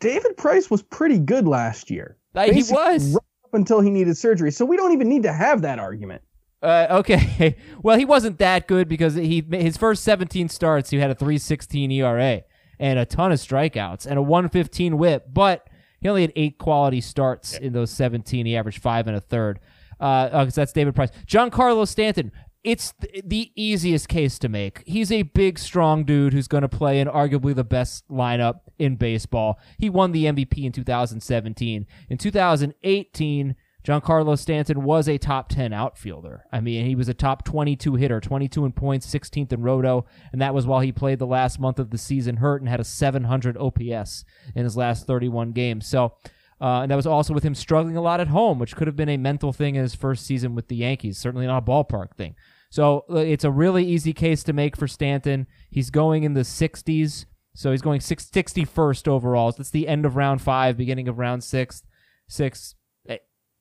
[0.00, 2.16] David Price was pretty good last year.
[2.34, 3.12] Uh, he was.
[3.12, 4.50] right up until he needed surgery.
[4.50, 6.22] So we don't even need to have that argument.
[6.62, 7.56] Uh, okay.
[7.82, 11.92] Well, he wasn't that good because he his first 17 starts, he had a 3.16
[11.94, 12.42] ERA
[12.78, 15.68] and a ton of strikeouts and a 115 WHIP, but
[16.00, 18.46] he only had eight quality starts in those 17.
[18.46, 19.58] He averaged five and a third.
[20.02, 21.10] Uh, oh, that's David Price.
[21.26, 22.32] Giancarlo Stanton.
[22.64, 24.82] It's th- the easiest case to make.
[24.84, 28.96] He's a big, strong dude who's going to play in arguably the best lineup in
[28.96, 29.58] baseball.
[29.78, 31.86] He won the MVP in 2017.
[32.08, 36.44] In 2018, Giancarlo Stanton was a top 10 outfielder.
[36.52, 40.40] I mean, he was a top 22 hitter, 22 in points, 16th in roto, and
[40.40, 42.84] that was while he played the last month of the season hurt and had a
[42.84, 44.24] 700 OPS
[44.54, 45.86] in his last 31 games.
[45.86, 46.14] So,
[46.62, 48.94] uh, and that was also with him struggling a lot at home, which could have
[48.94, 52.14] been a mental thing in his first season with the Yankees, certainly not a ballpark
[52.14, 52.36] thing.
[52.70, 55.48] So uh, it's a really easy case to make for Stanton.
[55.70, 59.50] He's going in the 60s, so he's going 61st overall.
[59.50, 61.82] So that's the end of round five, beginning of round six.
[62.28, 62.76] Six.
[63.08, 63.18] Eh,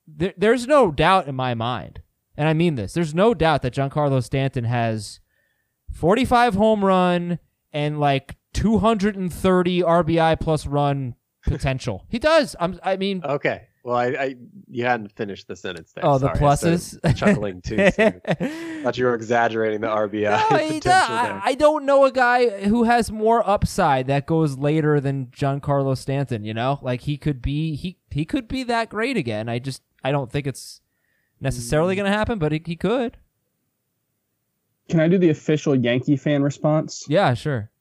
[0.08, 2.04] There, there's no doubt in my mind,
[2.38, 2.94] and I mean this.
[2.94, 5.20] There's no doubt that Giancarlo Stanton has
[5.92, 7.40] 45 home run
[7.74, 11.16] and like 230 RBI plus run
[11.46, 12.06] potential.
[12.10, 12.56] he does.
[12.60, 12.80] I'm.
[12.84, 13.68] I mean, Okay.
[13.84, 14.36] Well, I, I
[14.70, 16.06] you hadn't finished the sentence there.
[16.06, 17.16] oh, the Sorry, I started pluses.
[17.18, 17.90] chuckling too.
[17.90, 18.84] soon.
[18.84, 20.22] Thought you were exaggerating the RBI
[20.52, 21.08] No, he potential does.
[21.08, 21.34] there.
[21.34, 25.98] I, I don't know a guy who has more upside that goes later than Giancarlo
[25.98, 26.44] Stanton.
[26.44, 29.50] You know, like he could be he he could be that great again.
[29.50, 30.82] I just I don't think it's
[31.40, 32.00] necessarily mm.
[32.00, 33.18] going to happen, but he, he could.
[34.90, 37.06] Can I do the official Yankee fan response?
[37.08, 37.72] Yeah, sure.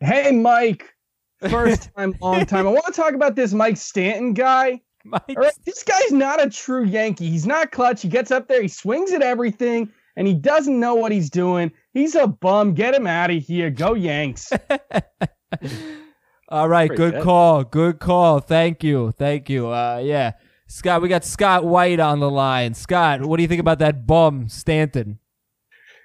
[0.00, 0.95] Hey, Mike.
[1.40, 2.66] First time, long time.
[2.66, 4.80] I want to talk about this Mike Stanton guy.
[5.04, 7.30] Mike, All right, this guy's not a true Yankee.
[7.30, 8.02] He's not clutch.
[8.02, 11.70] He gets up there, he swings at everything, and he doesn't know what he's doing.
[11.92, 12.74] He's a bum.
[12.74, 13.70] Get him out of here.
[13.70, 14.52] Go Yanks.
[16.48, 17.22] All right, Pretty good good.
[17.22, 17.64] call.
[17.64, 18.40] Good call.
[18.40, 19.12] Thank you.
[19.12, 19.68] Thank you.
[19.68, 20.32] Uh, yeah,
[20.68, 22.74] Scott, we got Scott White on the line.
[22.74, 25.18] Scott, what do you think about that bum Stanton?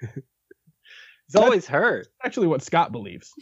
[0.00, 2.08] He's always hurt.
[2.24, 3.32] Actually, what Scott believes.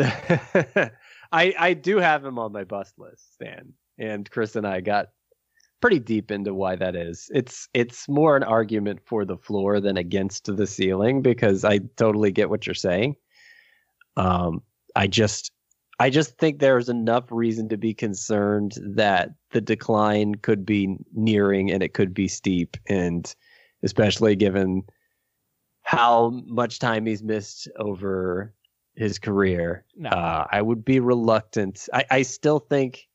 [1.32, 3.72] I I do have him on my bust list, Stan.
[3.98, 5.08] And Chris and I got
[5.80, 7.30] pretty deep into why that is.
[7.34, 12.32] It's it's more an argument for the floor than against the ceiling because I totally
[12.32, 13.16] get what you're saying.
[14.16, 14.62] Um
[14.96, 15.52] I just
[15.98, 21.70] I just think there's enough reason to be concerned that the decline could be nearing
[21.70, 23.34] and it could be steep and
[23.82, 24.82] especially given
[25.82, 28.54] how much time he's missed over
[28.94, 29.84] his career.
[29.96, 30.10] No.
[30.10, 31.88] Uh, I would be reluctant.
[31.92, 33.06] I, I still think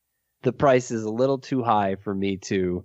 [0.42, 2.84] the price is a little too high for me to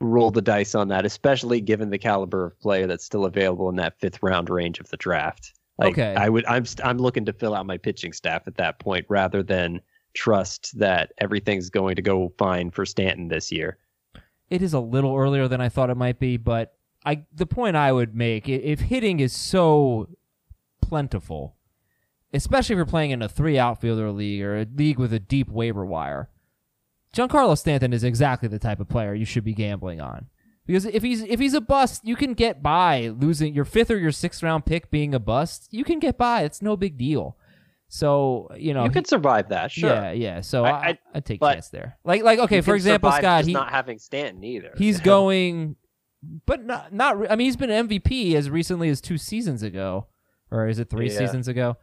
[0.00, 3.76] roll the dice on that, especially given the caliber of player that's still available in
[3.76, 5.52] that fifth round range of the draft.
[5.78, 6.14] Like, Okay.
[6.16, 6.44] I would.
[6.46, 6.64] I'm.
[6.66, 9.80] st- I'm looking to fill out my pitching staff at that point rather than
[10.14, 13.78] trust that everything's going to go fine for Stanton this year.
[14.50, 17.74] it is a little earlier than I thought it might be, but I the point
[17.76, 20.08] I would make if hitting is so
[20.84, 21.56] plentiful,
[22.32, 25.48] especially if you're playing in a three outfielder league or a league with a deep
[25.48, 26.28] waiver wire,
[27.14, 30.26] Giancarlo Stanton is exactly the type of player you should be gambling on.
[30.66, 33.98] Because if he's if he's a bust, you can get by losing your fifth or
[33.98, 35.68] your sixth round pick being a bust.
[35.70, 36.42] You can get by.
[36.42, 37.36] It's no big deal.
[37.88, 39.90] So you know, you could survive that, sure.
[39.90, 40.40] yeah, yeah.
[40.40, 41.98] So I- I, I- take chance there.
[42.02, 44.72] Like like okay, for example, Scott, just he not having Stanton either.
[44.78, 45.76] He's going,
[46.46, 47.30] but not not.
[47.30, 50.06] I mean, he's been MVP as recently as two seasons ago,
[50.50, 51.18] or is it three Yeah.
[51.18, 51.76] seasons ago?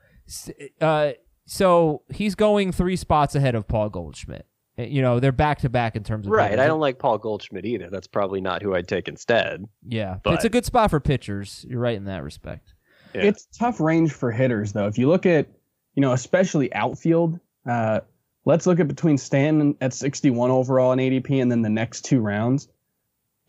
[0.80, 1.12] Uh,
[1.46, 4.46] so he's going three spots ahead of Paul Goldschmidt.
[4.80, 6.52] Uh, You know, they're back to back in terms of Right.
[6.52, 6.64] hitters.
[6.64, 7.90] I don't like Paul Goldschmidt either.
[7.90, 9.66] That's probably not who I'd take instead.
[9.88, 11.66] Yeah, but it's a good spot for pitchers.
[11.68, 12.74] You're right in that respect.
[13.14, 13.24] Yeah.
[13.24, 14.88] It's tough range for hitters, though.
[14.88, 15.48] If you look at,
[15.96, 18.00] you know, especially outfield, uh,
[18.46, 22.22] let's look at between Stanton at 61 overall in ADP and then the next two
[22.22, 22.70] rounds.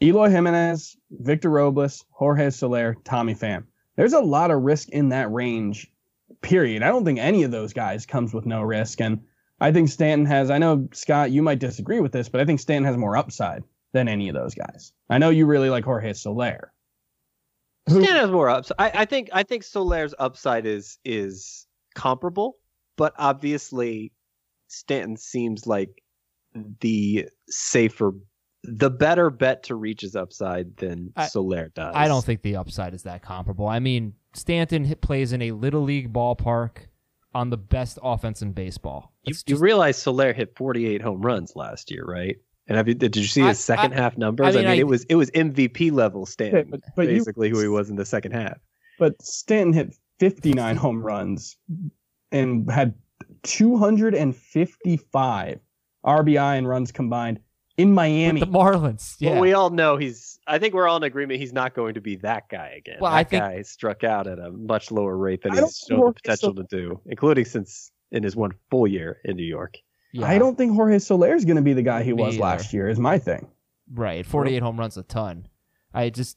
[0.02, 3.62] Eloy Jimenez, Victor Robles, Jorge Soler, Tommy Pham.
[3.96, 5.90] There's a lot of risk in that range,
[6.40, 6.82] period.
[6.82, 9.00] I don't think any of those guys comes with no risk.
[9.00, 9.20] And
[9.60, 12.60] I think Stanton has, I know, Scott, you might disagree with this, but I think
[12.60, 13.62] Stanton has more upside
[13.92, 14.92] than any of those guys.
[15.10, 16.72] I know you really like Jorge Soler.
[17.88, 18.76] Who- Stan has more upside.
[18.78, 22.56] I, I think I think Soler's upside is is comparable,
[22.96, 24.12] but obviously
[24.68, 26.02] Stanton seems like
[26.80, 28.12] the safer,
[28.64, 31.94] the better bet to reach his upside than I- Soler does.
[31.96, 33.66] I don't think the upside is that comparable.
[33.66, 36.86] I mean, Stanton hit, plays in a little league ballpark
[37.34, 39.12] on the best offense in baseball.
[39.24, 42.36] you, It's you realize Soler hit 48 home runs last year, right?
[42.68, 44.46] And have you, did you see I- his second I- half numbers?
[44.46, 47.18] I I mean, mean, I- it was it was MVP level Stanton, but- but you-
[47.18, 48.58] basically who he was in the second half.
[48.98, 51.56] but Stanton hit 59 home runs
[52.30, 52.94] and had
[53.42, 55.58] 255
[56.04, 57.40] RBI and runs combined
[57.76, 58.40] in Miami.
[58.40, 59.16] the Marlins.
[59.18, 59.32] Yeah.
[59.32, 60.38] Well, we all know he's.
[60.46, 62.96] I think we're all in agreement he's not going to be that guy again.
[63.00, 65.78] Well, that I think- guy struck out at a much lower rate than I he's
[65.88, 69.44] shown the work potential to do, including since in his one full year in New
[69.44, 69.76] York.
[70.12, 70.26] yeah.
[70.26, 72.42] I don't think Jorge Soler is going to be the guy he Me was either.
[72.42, 72.88] last year.
[72.88, 73.46] Is my thing.
[73.92, 75.46] Right, forty-eight home runs a ton.
[75.94, 76.36] I just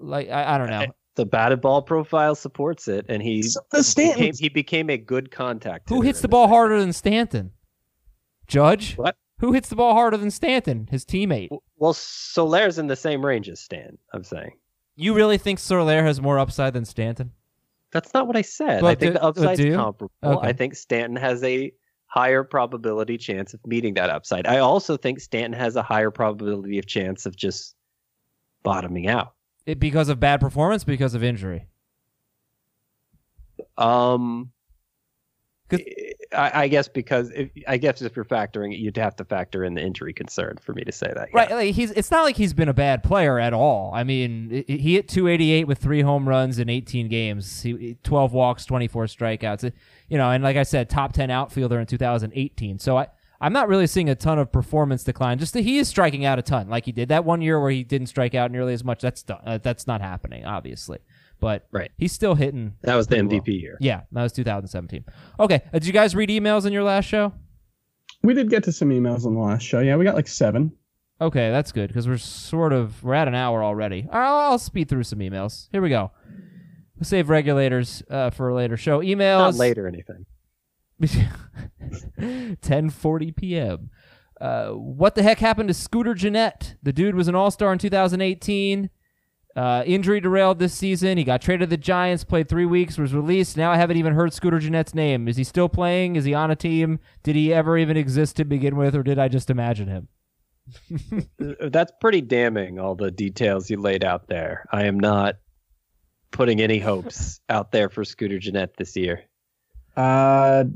[0.00, 0.86] like I, I don't know.
[1.14, 4.96] The batted ball profile supports it, and he So the Stanton- became, he became a
[4.96, 5.88] good contact.
[5.88, 6.54] Who hitter hits the ball thing.
[6.54, 7.50] harder than Stanton?
[8.46, 8.94] Judge?
[8.94, 9.16] What?
[9.38, 11.48] Who hits the ball harder than Stanton, his teammate?
[11.76, 13.96] Well, Soler's in the same range as Stan.
[14.12, 14.52] I'm saying
[14.96, 17.32] You really think Soler has more upside than Stanton?
[17.90, 18.82] that's not what I said.
[18.82, 19.74] But I think do- the upside's do you?
[19.76, 20.12] comparable.
[20.22, 20.48] Okay.
[20.48, 21.72] I think Stanton has a
[22.06, 24.46] higher probability chance of meeting that upside.
[24.46, 27.76] I also think Stanton has a higher probability of chance of just
[28.62, 29.32] bottoming out.
[29.66, 31.66] It, because of bad performance, because of injury.
[33.76, 34.57] Um, 'Cause-
[35.70, 39.64] I, I guess because if, I guess if you're factoring it, you'd have to factor
[39.64, 41.28] in the injury concern for me to say that.
[41.32, 41.38] yeah.
[41.38, 43.92] Right, like he's it's not like he's been a bad player at all.
[43.94, 47.62] I mean, he hit 288 with 3 home runs in 18 games.
[47.62, 49.72] He 12 walks, 24 strikeouts.
[50.08, 52.78] You know, and like I said, top 10 outfielder in 2018.
[52.78, 53.08] So I
[53.40, 55.38] I'm not really seeing a ton of performance decline.
[55.38, 57.70] Just that he is striking out a ton, like he did that one year where
[57.70, 59.00] he didn't strike out nearly as much.
[59.00, 59.40] That's done.
[59.44, 60.98] Uh, that's not happening, obviously.
[61.40, 61.90] But Right.
[61.96, 62.74] he's still hitting.
[62.82, 63.40] That was the pretty well.
[63.42, 63.76] MVP year.
[63.80, 65.04] Yeah, that was 2017.
[65.38, 67.32] Okay, uh, did you guys read emails in your last show?
[68.22, 69.78] We did get to some emails on the last show.
[69.78, 70.72] Yeah, we got like seven.
[71.20, 74.08] Okay, that's good because we're sort of we're at an hour already.
[74.10, 75.68] I'll, I'll speed through some emails.
[75.72, 76.10] Here we go.
[76.96, 79.00] We'll save regulators uh, for a later show.
[79.00, 80.26] Emails Not late or anything.
[82.20, 83.90] 10:40 p.m.
[84.40, 86.76] Uh, what the heck happened to Scooter Gennett?
[86.82, 88.90] The dude was an All-Star in 2018.
[89.58, 91.18] Uh, injury derailed this season.
[91.18, 93.56] He got traded to the Giants, played three weeks, was released.
[93.56, 95.26] Now I haven't even heard Scooter Gennett's name.
[95.26, 96.14] Is he still playing?
[96.14, 97.00] Is he on a team?
[97.24, 100.08] Did he ever even exist to begin with, or did I just imagine him?
[101.60, 104.64] That's pretty damning, all the details you laid out there.
[104.70, 105.38] I am not
[106.30, 109.24] putting any hopes out there for Scooter Gennett this year.
[109.96, 110.66] Uh,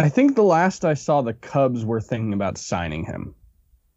[0.00, 3.36] I think the last I saw, the Cubs were thinking about signing him,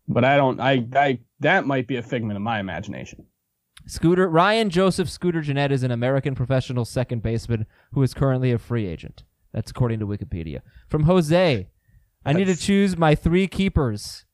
[0.07, 0.59] but I don't.
[0.59, 3.25] I, I that might be a figment of my imagination.
[3.89, 8.59] Scooter Ryan Joseph Scooter Gennett is an American professional second baseman who is currently a
[8.59, 9.23] free agent.
[9.51, 10.61] That's according to Wikipedia.
[10.87, 11.67] From Jose,
[12.23, 14.25] I need to choose my three keepers.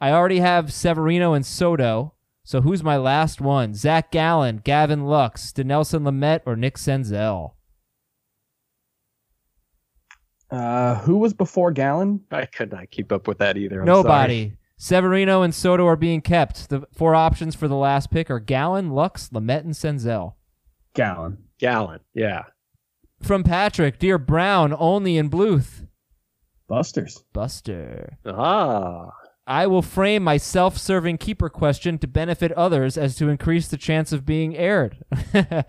[0.00, 2.14] I already have Severino and Soto.
[2.42, 3.74] So who's my last one?
[3.74, 7.52] Zach Gallen, Gavin Lux, Dinelson Lamet, or Nick Senzel?
[10.50, 12.20] Uh, who was before Gallen?
[12.32, 13.80] I could not keep up with that either.
[13.80, 14.48] I'm Nobody.
[14.48, 14.58] sorry.
[14.76, 16.68] Severino and Soto are being kept.
[16.68, 20.34] The four options for the last pick are Gallen, Lux, Lamet, and Senzel.
[20.94, 21.38] Gallon.
[21.58, 22.02] Gallant.
[22.12, 22.44] Yeah.
[23.22, 25.86] From Patrick, dear Brown, only in Bluth.
[26.68, 27.24] Busters.
[27.32, 28.18] Buster.
[28.26, 29.10] Ah.
[29.46, 33.76] I will frame my self serving keeper question to benefit others as to increase the
[33.76, 35.04] chance of being aired.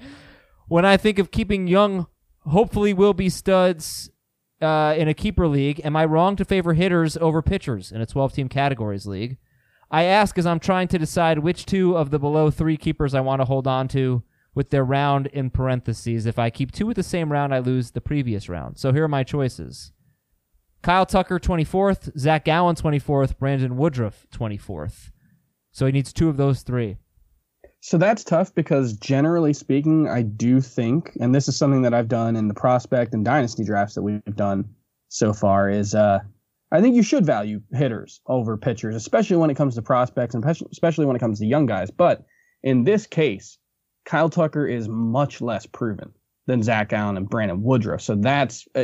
[0.67, 2.07] when I think of keeping young,
[2.41, 4.09] hopefully will be studs
[4.61, 8.05] uh, in a keeper league, am I wrong to favor hitters over pitchers in a
[8.05, 9.37] 12 team categories league?
[9.91, 13.21] I ask as I'm trying to decide which two of the below three keepers I
[13.21, 16.25] want to hold on to with their round in parentheses.
[16.25, 18.79] If I keep two with the same round, I lose the previous round.
[18.79, 19.91] So here are my choices.
[20.81, 25.11] Kyle Tucker 24th, Zach Gallen 24th, Brandon Woodruff 24th.
[25.71, 26.97] So he needs two of those three.
[27.87, 32.07] So that's tough because generally speaking, I do think, and this is something that I've
[32.07, 34.67] done in the prospect and dynasty drafts that we've done
[35.09, 36.17] so far, is uh,
[36.71, 40.43] I think you should value hitters over pitchers, especially when it comes to prospects and
[40.71, 41.91] especially when it comes to young guys.
[41.91, 42.25] But
[42.63, 43.59] in this case,
[44.03, 46.11] Kyle Tucker is much less proven
[46.47, 48.01] than Zach Gallen and Brandon Woodruff.
[48.01, 48.79] So that's, uh,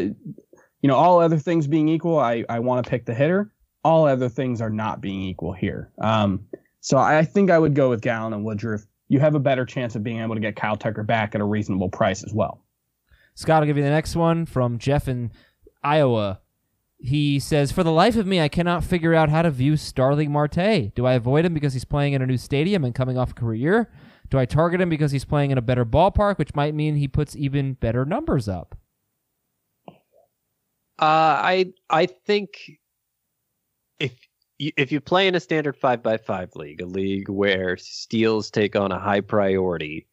[0.81, 3.51] you know, all other things being equal, I, I want to pick the hitter.
[3.83, 5.89] All other things are not being equal here.
[5.99, 6.45] Um,
[6.81, 8.85] so I think I would go with Gallen and Woodruff.
[9.11, 11.43] You have a better chance of being able to get Kyle Tucker back at a
[11.43, 12.63] reasonable price as well.
[13.35, 15.33] Scott I'll give you the next one from Jeff in
[15.83, 16.39] Iowa.
[16.97, 20.31] He says, For the life of me, I cannot figure out how to view Starling
[20.31, 20.95] Marte.
[20.95, 23.33] Do I avoid him because he's playing in a new stadium and coming off a
[23.33, 23.91] career?
[24.29, 27.09] Do I target him because he's playing in a better ballpark, which might mean he
[27.09, 28.77] puts even better numbers up?
[29.89, 29.91] Uh,
[31.01, 32.79] I I think
[33.99, 34.30] if you,
[34.61, 38.75] if you play in a standard five by five league, a league where steals take
[38.75, 40.07] on a high priority,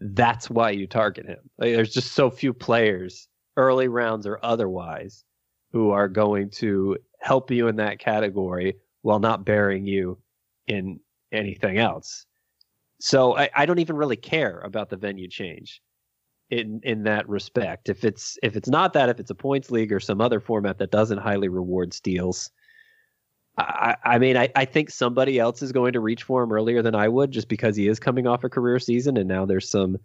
[0.00, 1.38] that's why you target him.
[1.58, 5.24] Like, there's just so few players, early rounds or otherwise,
[5.72, 10.18] who are going to help you in that category while not bearing you
[10.66, 11.00] in
[11.32, 12.26] anything else.
[13.00, 15.80] So I, I don't even really care about the venue change
[16.50, 17.88] in in that respect.
[17.88, 20.78] If it's if it's not that, if it's a points league or some other format
[20.78, 22.50] that doesn't highly reward steals,
[23.58, 26.80] I, I mean, I, I think somebody else is going to reach for him earlier
[26.80, 29.68] than I would, just because he is coming off a career season and now there's
[29.68, 29.98] some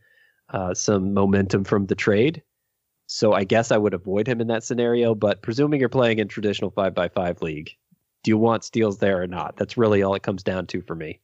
[0.49, 2.41] uh, some momentum from the trade.
[3.07, 5.15] So I guess I would avoid him in that scenario.
[5.15, 7.71] But presuming you're playing in traditional five by five league,
[8.23, 9.55] do you want steals there or not?
[9.57, 11.21] That's really all it comes down to for me.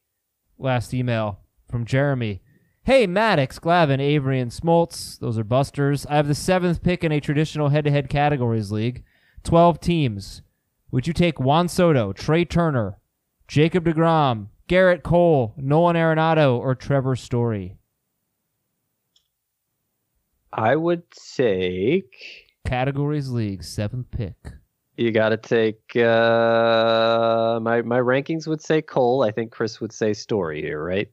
[0.58, 2.40] Last email from Jeremy.
[2.84, 5.18] Hey, Maddox, Glavine, Avery, and Smoltz.
[5.18, 6.04] Those are busters.
[6.06, 9.04] I have the seventh pick in a traditional head to head categories league.
[9.42, 10.42] 12 teams.
[10.94, 12.98] Would you take Juan Soto, Trea Turner,
[13.48, 17.78] Jacob DeGrom, Gerrit Cole, Nolan Arenado, or Trevor Story?
[20.52, 22.46] I would take.
[22.64, 24.36] Categories League, seventh pick.
[24.96, 25.80] You got to take.
[25.96, 29.24] Uh, my my rankings would say Cole.
[29.24, 31.10] I think Chris would say Story here, right?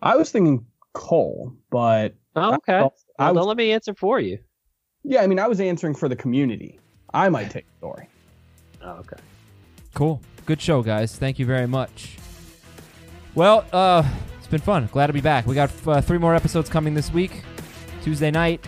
[0.00, 0.64] I was thinking
[0.94, 2.76] Cole, but Oh, okay.
[2.78, 4.38] I Well, was- don't let me answer for you.
[5.04, 6.80] yeah, I mean, I was answering for the community.
[7.12, 8.08] I might take Story.
[8.82, 9.16] Oh, okay.
[9.94, 10.20] Cool.
[10.46, 11.16] Good show, guys.
[11.16, 12.16] Thank you very much.
[13.34, 14.02] Well, uh,
[14.38, 14.88] it's been fun.
[14.92, 15.46] Glad to be back.
[15.46, 17.42] We got uh, three more episodes coming this week
[18.02, 18.66] Tuesday night,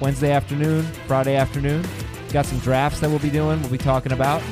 [0.00, 1.84] Wednesday afternoon, Friday afternoon.
[2.32, 4.42] Got some drafts that we'll be doing, we'll be talking about.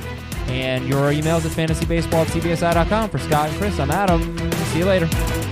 [0.46, 3.10] And your emails at fantasybaseball at.
[3.10, 4.38] For Scott and Chris, I'm Adam.
[4.52, 5.51] See you later.